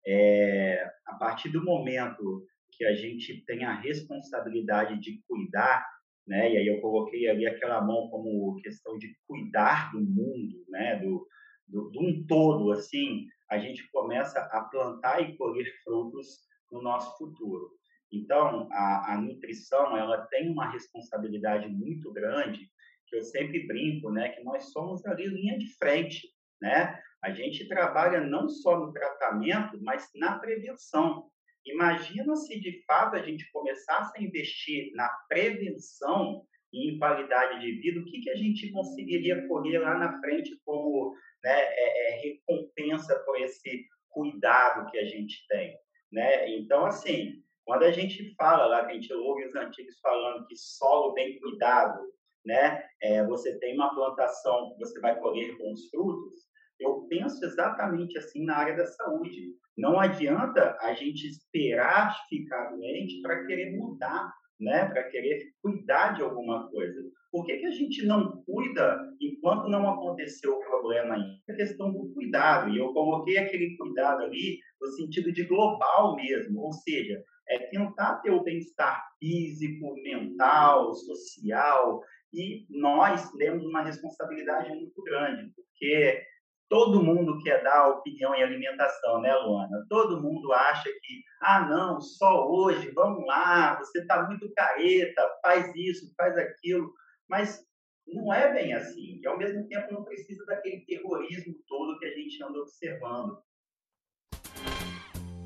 é, 0.05 0.83
a 1.05 1.15
partir 1.15 1.49
do 1.49 1.63
momento 1.63 2.45
que 2.71 2.85
a 2.85 2.95
gente 2.95 3.43
tem 3.45 3.65
a 3.65 3.79
responsabilidade 3.79 4.99
de 4.99 5.21
cuidar, 5.27 5.85
né? 6.29 6.53
E 6.53 6.57
aí 6.57 6.67
eu 6.67 6.79
coloquei 6.79 7.27
ali 7.27 7.47
aquela 7.47 7.81
mão 7.81 8.07
como 8.09 8.55
questão 8.61 8.97
de 8.99 9.17
cuidar 9.27 9.91
do 9.91 9.99
mundo, 9.99 10.63
né? 10.69 10.97
Do, 10.97 11.27
do, 11.67 11.89
do 11.89 11.99
um 11.99 12.25
todo, 12.27 12.71
assim, 12.71 13.27
a 13.49 13.57
gente 13.57 13.89
começa 13.91 14.39
a 14.39 14.61
plantar 14.61 15.21
e 15.21 15.35
colher 15.35 15.65
frutos 15.83 16.47
no 16.71 16.81
nosso 16.81 17.17
futuro. 17.17 17.71
Então, 18.11 18.67
a, 18.71 19.13
a 19.13 19.21
nutrição, 19.21 19.97
ela 19.97 20.25
tem 20.27 20.49
uma 20.49 20.69
responsabilidade 20.71 21.67
muito 21.67 22.11
grande, 22.13 22.69
que 23.07 23.15
eu 23.15 23.23
sempre 23.23 23.65
brinco, 23.65 24.11
né, 24.11 24.29
que 24.29 24.43
nós 24.43 24.71
somos 24.71 25.03
ali 25.05 25.27
linha 25.27 25.57
de 25.57 25.67
frente, 25.77 26.27
né? 26.61 26.99
A 27.23 27.31
gente 27.31 27.67
trabalha 27.67 28.21
não 28.21 28.47
só 28.47 28.79
no 28.79 28.93
tratamento, 28.93 29.79
mas 29.81 30.09
na 30.15 30.37
prevenção. 30.37 31.27
Imagina 31.65 32.35
se 32.35 32.59
de 32.59 32.83
fato 32.85 33.15
a 33.15 33.21
gente 33.21 33.49
começasse 33.51 34.17
a 34.17 34.21
investir 34.21 34.91
na 34.95 35.09
prevenção 35.27 36.45
e 36.71 36.91
em 36.91 36.99
qualidade 36.99 37.61
de 37.61 37.71
vida, 37.79 37.99
o 37.99 38.05
que, 38.05 38.21
que 38.21 38.29
a 38.29 38.35
gente 38.35 38.71
conseguiria 38.71 39.47
colher 39.47 39.81
lá 39.81 39.97
na 39.97 40.19
frente 40.21 40.59
como 40.63 41.15
né, 41.43 41.51
é, 41.51 42.11
é, 42.11 42.21
recompensa 42.21 43.17
por 43.25 43.39
esse 43.41 43.87
cuidado 44.09 44.89
que 44.91 44.97
a 44.97 45.05
gente 45.05 45.45
tem. 45.47 45.75
Né? 46.11 46.49
Então, 46.55 46.85
assim, 46.85 47.43
quando 47.65 47.83
a 47.83 47.91
gente 47.91 48.33
fala 48.35 48.65
lá, 48.67 48.85
que 48.85 48.91
a 48.91 48.95
gente 48.95 49.11
ouve 49.13 49.45
os 49.45 49.55
antigos 49.55 49.99
falando 49.99 50.45
que 50.47 50.55
solo 50.55 51.13
bem 51.13 51.39
cuidado 51.39 51.99
né? 52.45 52.83
É, 53.01 53.25
você 53.25 53.57
tem 53.59 53.75
uma 53.75 53.93
plantação, 53.93 54.75
você 54.77 54.99
vai 54.99 55.19
colher 55.19 55.57
bons 55.57 55.89
frutos. 55.89 56.48
Eu 56.79 57.05
penso 57.09 57.43
exatamente 57.43 58.17
assim 58.17 58.45
na 58.45 58.57
área 58.57 58.75
da 58.75 58.85
saúde. 58.85 59.53
Não 59.77 59.99
adianta 59.99 60.77
a 60.81 60.93
gente 60.93 61.27
esperar 61.27 62.15
ficar 62.27 62.71
doente 62.71 63.21
para 63.21 63.45
querer 63.45 63.75
mudar, 63.75 64.33
né? 64.59 64.85
Para 64.85 65.03
querer 65.03 65.51
cuidar 65.61 66.13
de 66.13 66.21
alguma 66.21 66.69
coisa. 66.69 67.01
Por 67.31 67.45
que, 67.45 67.57
que 67.57 67.65
a 67.65 67.71
gente 67.71 68.05
não 68.05 68.43
cuida 68.43 68.99
enquanto 69.21 69.69
não 69.69 69.89
aconteceu 69.89 70.53
o 70.53 70.59
problema 70.59 71.15
ainda? 71.15 71.39
A 71.49 71.53
questão 71.53 71.91
do 71.91 72.11
cuidado. 72.13 72.69
E 72.69 72.77
eu 72.77 72.91
coloquei 72.93 73.37
aquele 73.37 73.77
cuidado 73.77 74.23
ali 74.23 74.59
no 74.81 74.87
sentido 74.87 75.31
de 75.31 75.43
global 75.43 76.15
mesmo, 76.15 76.61
ou 76.61 76.73
seja, 76.73 77.23
é 77.47 77.59
tentar 77.67 78.17
ter 78.17 78.31
o 78.31 78.43
bem-estar 78.43 79.03
físico, 79.19 79.95
mental, 80.01 80.93
social. 80.93 82.01
E 82.33 82.65
nós 82.69 83.31
temos 83.33 83.65
uma 83.65 83.83
responsabilidade 83.83 84.69
muito 84.69 85.01
grande, 85.03 85.51
porque 85.55 86.21
todo 86.69 87.03
mundo 87.03 87.41
quer 87.43 87.63
dar 87.63 87.87
opinião 87.87 88.33
em 88.35 88.43
alimentação, 88.43 89.19
né, 89.19 89.33
Luana? 89.33 89.85
Todo 89.89 90.21
mundo 90.21 90.53
acha 90.53 90.89
que, 91.01 91.23
ah, 91.41 91.67
não, 91.67 91.99
só 91.99 92.47
hoje, 92.47 92.91
vamos 92.91 93.25
lá, 93.25 93.77
você 93.79 93.99
está 93.99 94.23
muito 94.27 94.51
careta, 94.53 95.21
faz 95.41 95.73
isso, 95.75 96.13
faz 96.15 96.37
aquilo. 96.37 96.93
Mas 97.27 97.59
não 98.07 98.31
é 98.31 98.53
bem 98.53 98.73
assim. 98.73 99.19
E, 99.21 99.27
ao 99.27 99.37
mesmo 99.37 99.67
tempo, 99.67 99.91
não 99.91 100.03
precisa 100.03 100.45
daquele 100.45 100.85
terrorismo 100.85 101.55
todo 101.67 101.97
que 101.99 102.05
a 102.05 102.13
gente 102.13 102.41
anda 102.43 102.59
observando. 102.59 103.39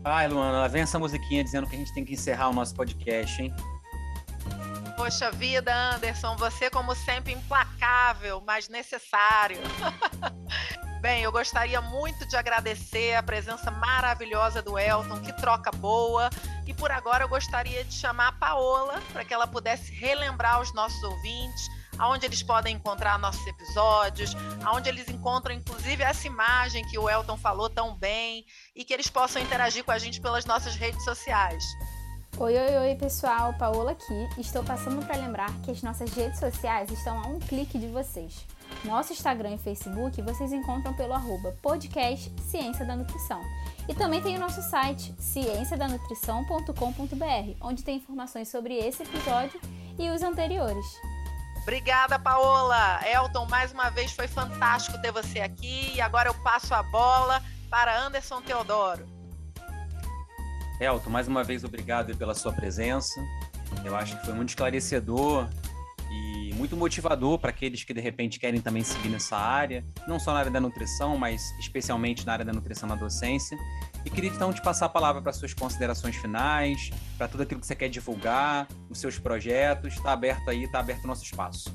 Ai, 0.06 0.28
Luana, 0.28 0.68
vem 0.68 0.82
essa 0.82 1.00
musiquinha 1.00 1.44
dizendo 1.44 1.68
que 1.68 1.76
a 1.76 1.80
gente 1.80 1.94
tem 1.94 2.04
que 2.04 2.14
encerrar 2.14 2.50
o 2.50 2.54
nosso 2.54 2.76
podcast, 2.76 3.42
hein? 3.42 3.54
Poxa 4.98 5.32
vida, 5.32 5.74
Anderson, 5.96 6.36
você, 6.36 6.70
como 6.70 6.94
sempre, 6.94 7.34
implacável, 7.34 8.42
mas 8.42 8.68
necessário. 8.68 9.58
Bem, 11.04 11.22
eu 11.22 11.34
gostaria 11.34 11.82
muito 11.82 12.26
de 12.26 12.38
agradecer 12.38 13.14
a 13.14 13.22
presença 13.22 13.70
maravilhosa 13.70 14.62
do 14.62 14.80
Elton, 14.80 15.20
que 15.20 15.34
troca 15.34 15.70
boa. 15.70 16.30
E 16.66 16.74
por 16.74 16.92
agora 16.92 17.26
eu 17.26 17.28
gostaria 17.28 17.84
de 17.84 17.94
chamar 17.94 18.30
a 18.30 18.32
Paola 18.32 19.02
para 19.12 19.26
que 19.26 19.34
ela 19.34 19.46
pudesse 19.46 19.92
relembrar 19.92 20.56
aos 20.56 20.74
nossos 20.74 21.04
ouvintes 21.04 21.70
aonde 22.00 22.26
eles 22.26 22.42
podem 22.42 22.78
encontrar 22.78 23.20
nossos 23.20 23.46
episódios, 23.46 24.34
aonde 24.64 24.88
eles 24.88 25.10
encontram 25.10 25.54
inclusive 25.54 26.02
essa 26.02 26.26
imagem 26.26 26.88
que 26.88 26.98
o 26.98 27.10
Elton 27.10 27.36
falou 27.36 27.70
tão 27.70 27.98
bem 27.98 28.46
e 28.74 28.86
que 28.86 28.94
eles 28.94 29.10
possam 29.10 29.42
interagir 29.42 29.84
com 29.84 29.92
a 29.92 29.98
gente 29.98 30.22
pelas 30.22 30.46
nossas 30.46 30.76
redes 30.76 31.04
sociais. 31.04 31.66
Oi, 32.38 32.58
oi, 32.58 32.78
oi, 32.78 32.96
pessoal, 32.96 33.54
Paola 33.60 33.92
aqui. 33.92 34.30
Estou 34.40 34.64
passando 34.64 35.06
para 35.06 35.18
lembrar 35.18 35.52
que 35.64 35.70
as 35.70 35.84
nossas 35.84 36.12
redes 36.14 36.40
sociais 36.40 36.90
estão 36.90 37.20
a 37.20 37.28
um 37.28 37.40
clique 37.40 37.78
de 37.78 37.88
vocês. 37.88 38.48
Nosso 38.84 39.14
Instagram 39.14 39.56
e 39.56 39.58
Facebook 39.58 40.22
vocês 40.22 40.52
encontram 40.52 40.94
pelo 40.94 41.14
arroba 41.14 41.56
podcast 41.62 42.32
Ciência 42.42 42.86
da 42.86 42.96
Nutrição. 42.96 43.42
E 43.88 43.94
também 43.94 44.22
tem 44.22 44.36
o 44.36 44.40
nosso 44.40 44.62
site 44.62 45.14
cienciadanutrição.com.br, 45.18 47.58
onde 47.62 47.84
tem 47.84 47.98
informações 47.98 48.50
sobre 48.50 48.76
esse 48.76 49.04
episódio 49.04 49.60
e 49.98 50.10
os 50.10 50.22
anteriores. 50.22 50.86
Obrigada, 51.64 52.20
Paola. 52.20 53.00
Elton, 53.08 53.46
mais 53.46 53.72
uma 53.72 53.90
vez 53.90 54.12
foi 54.12 54.28
fantástico 54.28 55.02
ter 55.02 55.12
você 55.12 55.40
aqui. 55.40 55.94
E 55.96 56.02
agora 56.02 56.30
eu 56.30 56.34
passo 56.34 56.74
a 56.74 56.84
bola 56.84 57.42
para 57.70 58.06
Anderson 58.06 58.42
Teodoro. 58.42 59.08
Elton, 60.80 61.10
mais 61.10 61.28
uma 61.28 61.44
vez 61.44 61.64
obrigado 61.64 62.16
pela 62.18 62.36
sua 62.36 62.52
presença. 62.52 63.22
Eu 63.86 63.96
acho 63.96 64.18
que 64.18 64.26
foi 64.26 64.34
muito 64.34 64.50
esclarecedor 64.50 65.48
muito 66.54 66.78
motivador 66.78 67.38
para 67.40 67.50
aqueles 67.50 67.84
que 67.84 67.94
de 67.94 68.02
repente 68.02 68.40
querem 68.40 68.62
também 68.62 68.84
seguir 68.84 69.10
nessa 69.10 69.36
área, 69.36 69.84
não 70.08 70.20
só 70.20 70.34
na 70.34 70.40
área 70.40 70.52
da 70.52 70.60
nutrição, 70.60 71.18
mas 71.18 71.42
especialmente 71.60 72.26
na 72.26 72.34
área 72.34 72.46
da 72.46 72.54
nutrição 72.54 72.88
na 72.88 72.96
docência. 72.96 73.58
E 74.06 74.10
queria 74.10 74.30
então 74.30 74.54
te 74.54 74.62
passar 74.62 74.86
a 74.86 74.90
palavra 74.90 75.22
para 75.22 75.34
suas 75.34 75.54
considerações 75.54 76.16
finais, 76.16 76.92
para 77.18 77.28
tudo 77.28 77.44
aquilo 77.44 77.60
que 77.60 77.68
você 77.68 77.76
quer 77.76 77.90
divulgar, 77.90 78.68
os 78.90 79.00
seus 79.00 79.18
projetos. 79.18 79.94
Está 79.94 80.14
aberto 80.14 80.50
aí, 80.50 80.64
está 80.64 80.80
aberto 80.80 81.04
o 81.04 81.08
nosso 81.08 81.24
espaço. 81.24 81.74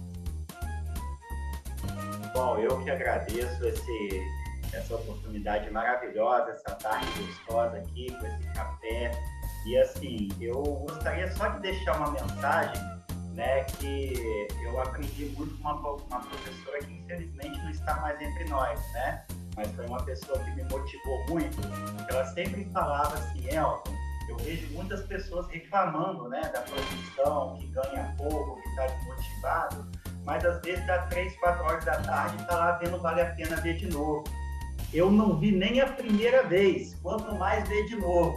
Bom, 2.35 2.59
eu 2.59 2.83
que 2.85 2.91
agradeço 2.91 3.67
esse, 3.67 4.23
essa 4.73 4.95
oportunidade 4.95 5.71
maravilhosa, 5.71 6.53
essa 6.53 6.75
tarde 6.77 7.07
gostosa 7.21 7.79
aqui, 7.79 8.07
com 8.13 8.27
esse 8.27 8.53
café. 8.55 9.11
E 9.67 9.77
assim, 9.79 10.29
eu 10.41 10.63
gostaria 10.63 11.31
só 11.33 11.49
de 11.49 11.61
deixar 11.61 11.97
uma 11.97 12.11
mensagem 12.13 12.98
né, 13.39 13.63
que 13.63 14.49
eu 14.65 14.81
aprendi 14.81 15.27
muito 15.27 15.57
com 15.59 15.69
uma, 15.69 15.93
uma 15.93 16.21
professora 16.21 16.81
que 16.81 16.93
infelizmente 16.93 17.57
não 17.63 17.71
está 17.71 17.95
mais 18.01 18.21
entre 18.21 18.45
nós, 18.49 18.81
né? 18.93 19.25
Mas 19.55 19.71
foi 19.77 19.87
uma 19.87 20.03
pessoa 20.03 20.41
que 20.41 20.51
me 20.57 20.65
motivou 20.65 21.25
muito. 21.29 21.57
Ela 22.11 22.25
sempre 22.33 22.69
falava 22.73 23.15
assim, 23.15 23.49
Elton, 23.49 23.95
eu 24.29 24.37
vejo 24.39 24.67
muitas 24.73 25.07
pessoas 25.07 25.47
reclamando, 25.51 26.29
né, 26.29 26.41
da 26.53 26.63
profissão, 26.63 27.57
que 27.61 27.69
ganha 27.69 28.13
pouco, 28.19 28.61
que 28.61 28.69
está 28.71 28.87
desmotivado, 28.89 29.89
mas 30.25 30.45
às 30.45 30.61
vezes 30.63 30.85
dá 30.85 31.07
três, 31.07 31.37
quatro 31.37 31.65
horas 31.65 31.85
da 31.85 31.97
tarde 32.01 32.43
está 32.43 32.57
lá 32.57 32.73
vendo 32.73 33.01
vale 33.01 33.21
a 33.21 33.35
pena 33.37 33.55
ver 33.61 33.77
de 33.77 33.87
novo. 33.87 34.25
Eu 34.93 35.13
não 35.13 35.39
vi 35.39 35.53
nem 35.53 35.81
a 35.81 35.87
primeira 35.87 36.43
vez, 36.43 36.97
quanto 36.97 37.33
mais 37.37 37.69
ver 37.69 37.87
de 37.87 37.95
novo, 37.95 38.37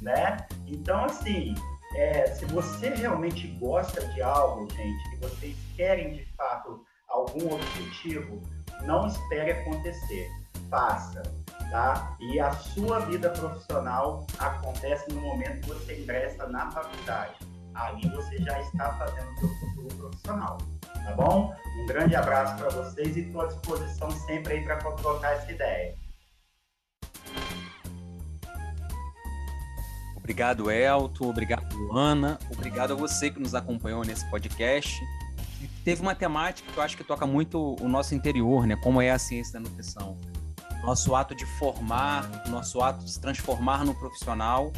né? 0.00 0.38
Então, 0.66 1.04
assim, 1.04 1.54
é, 1.98 2.26
se 2.28 2.44
você 2.46 2.90
realmente 2.90 3.48
gosta 3.58 4.06
de 4.08 4.22
algo, 4.22 4.70
gente, 4.70 5.10
que 5.10 5.16
vocês 5.16 5.56
querem 5.76 6.12
de 6.12 6.24
fato 6.36 6.84
algum 7.08 7.54
objetivo, 7.54 8.40
não 8.84 9.06
espere 9.06 9.52
acontecer, 9.52 10.28
faça, 10.70 11.22
tá? 11.70 12.16
E 12.20 12.38
a 12.38 12.52
sua 12.52 13.00
vida 13.00 13.30
profissional 13.30 14.26
acontece 14.38 15.10
no 15.12 15.20
momento 15.20 15.62
que 15.62 15.68
você 15.68 16.00
ingressa 16.00 16.46
na 16.46 16.70
faculdade. 16.70 17.34
Ali 17.74 18.08
você 18.10 18.38
já 18.38 18.60
está 18.60 18.92
fazendo 18.92 19.30
o 19.32 19.38
seu 19.38 19.48
futuro 19.48 19.96
profissional, 19.96 20.58
tá 20.82 21.12
bom? 21.16 21.54
Um 21.80 21.86
grande 21.86 22.14
abraço 22.14 22.56
para 22.56 22.68
vocês 22.70 23.16
e 23.16 23.20
estou 23.20 23.40
à 23.40 23.46
disposição 23.46 24.10
sempre 24.10 24.54
aí 24.54 24.64
para 24.64 24.76
trocar 24.76 25.32
essa 25.32 25.50
ideia. 25.50 25.94
Obrigado, 30.28 30.70
Elton. 30.70 31.30
Obrigado, 31.30 31.74
Luana. 31.74 32.38
Obrigado 32.50 32.92
a 32.92 32.94
você 32.94 33.30
que 33.30 33.40
nos 33.40 33.54
acompanhou 33.54 34.04
nesse 34.04 34.28
podcast. 34.28 35.02
Teve 35.82 36.02
uma 36.02 36.14
temática 36.14 36.70
que 36.70 36.78
eu 36.78 36.82
acho 36.82 36.98
que 36.98 37.02
toca 37.02 37.26
muito 37.26 37.76
o 37.80 37.88
nosso 37.88 38.14
interior, 38.14 38.66
né? 38.66 38.76
Como 38.76 39.00
é 39.00 39.10
a 39.10 39.18
ciência 39.18 39.54
da 39.54 39.60
nutrição. 39.60 40.18
Nosso 40.84 41.14
ato 41.14 41.34
de 41.34 41.46
formar, 41.58 42.46
nosso 42.50 42.82
ato 42.82 43.06
de 43.06 43.10
se 43.10 43.18
transformar 43.18 43.86
no 43.86 43.94
profissional, 43.94 44.70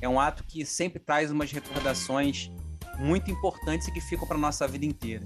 é 0.00 0.08
um 0.08 0.18
ato 0.18 0.42
que 0.42 0.66
sempre 0.66 0.98
traz 0.98 1.30
umas 1.30 1.52
recordações 1.52 2.50
muito 2.98 3.30
importantes 3.30 3.86
e 3.86 3.92
que 3.92 4.00
ficam 4.00 4.26
para 4.26 4.36
nossa 4.36 4.66
vida 4.66 4.84
inteira. 4.84 5.22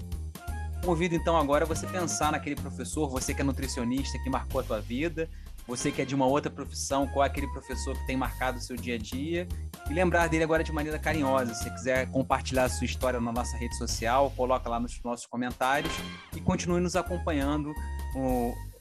Convido 0.85 1.15
então 1.15 1.35
agora 1.35 1.65
você 1.65 1.87
pensar 1.87 2.31
naquele 2.31 2.55
professor, 2.55 3.09
você 3.09 3.33
que 3.33 3.41
é 3.41 3.43
nutricionista, 3.43 4.19
que 4.19 4.29
marcou 4.29 4.61
a 4.61 4.63
tua 4.63 4.79
vida, 4.79 5.27
você 5.67 5.91
que 5.91 6.01
é 6.01 6.05
de 6.05 6.13
uma 6.13 6.25
outra 6.25 6.51
profissão, 6.51 7.07
qual 7.07 7.23
é 7.23 7.27
aquele 7.27 7.47
professor 7.47 7.97
que 7.97 8.05
tem 8.05 8.15
marcado 8.15 8.57
o 8.57 8.61
seu 8.61 8.75
dia 8.75 8.95
a 8.95 8.97
dia 8.97 9.47
e 9.89 9.93
lembrar 9.93 10.27
dele 10.27 10.43
agora 10.43 10.63
de 10.63 10.71
maneira 10.71 10.99
carinhosa. 10.99 11.53
Se 11.53 11.63
você 11.63 11.69
quiser 11.69 12.11
compartilhar 12.11 12.65
a 12.65 12.69
sua 12.69 12.85
história 12.85 13.19
na 13.19 13.31
nossa 13.31 13.57
rede 13.57 13.75
social, 13.77 14.31
coloca 14.35 14.69
lá 14.69 14.79
nos 14.79 15.01
nossos 15.03 15.25
comentários 15.25 15.93
e 16.35 16.41
continue 16.41 16.79
nos 16.79 16.95
acompanhando 16.95 17.73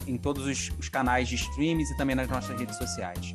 em 0.07 0.16
todos 0.18 0.47
os, 0.47 0.70
os 0.79 0.88
canais 0.88 1.29
de 1.29 1.37
streams 1.37 1.92
e 1.92 1.97
também 1.97 2.14
nas 2.14 2.29
nossas 2.29 2.59
redes 2.59 2.77
sociais. 2.77 3.35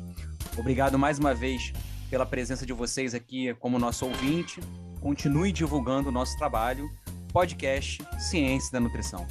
Obrigado 0.56 0.98
mais 0.98 1.18
uma 1.18 1.34
vez 1.34 1.72
pela 2.08 2.26
presença 2.26 2.66
de 2.66 2.72
vocês 2.72 3.14
aqui 3.14 3.54
como 3.54 3.78
nosso 3.78 4.06
ouvinte. 4.06 4.60
Continue 5.00 5.52
divulgando 5.52 6.08
o 6.08 6.12
nosso 6.12 6.36
trabalho. 6.36 6.90
Podcast 7.32 8.04
Ciência 8.18 8.72
da 8.72 8.80
Nutrição. 8.80 9.24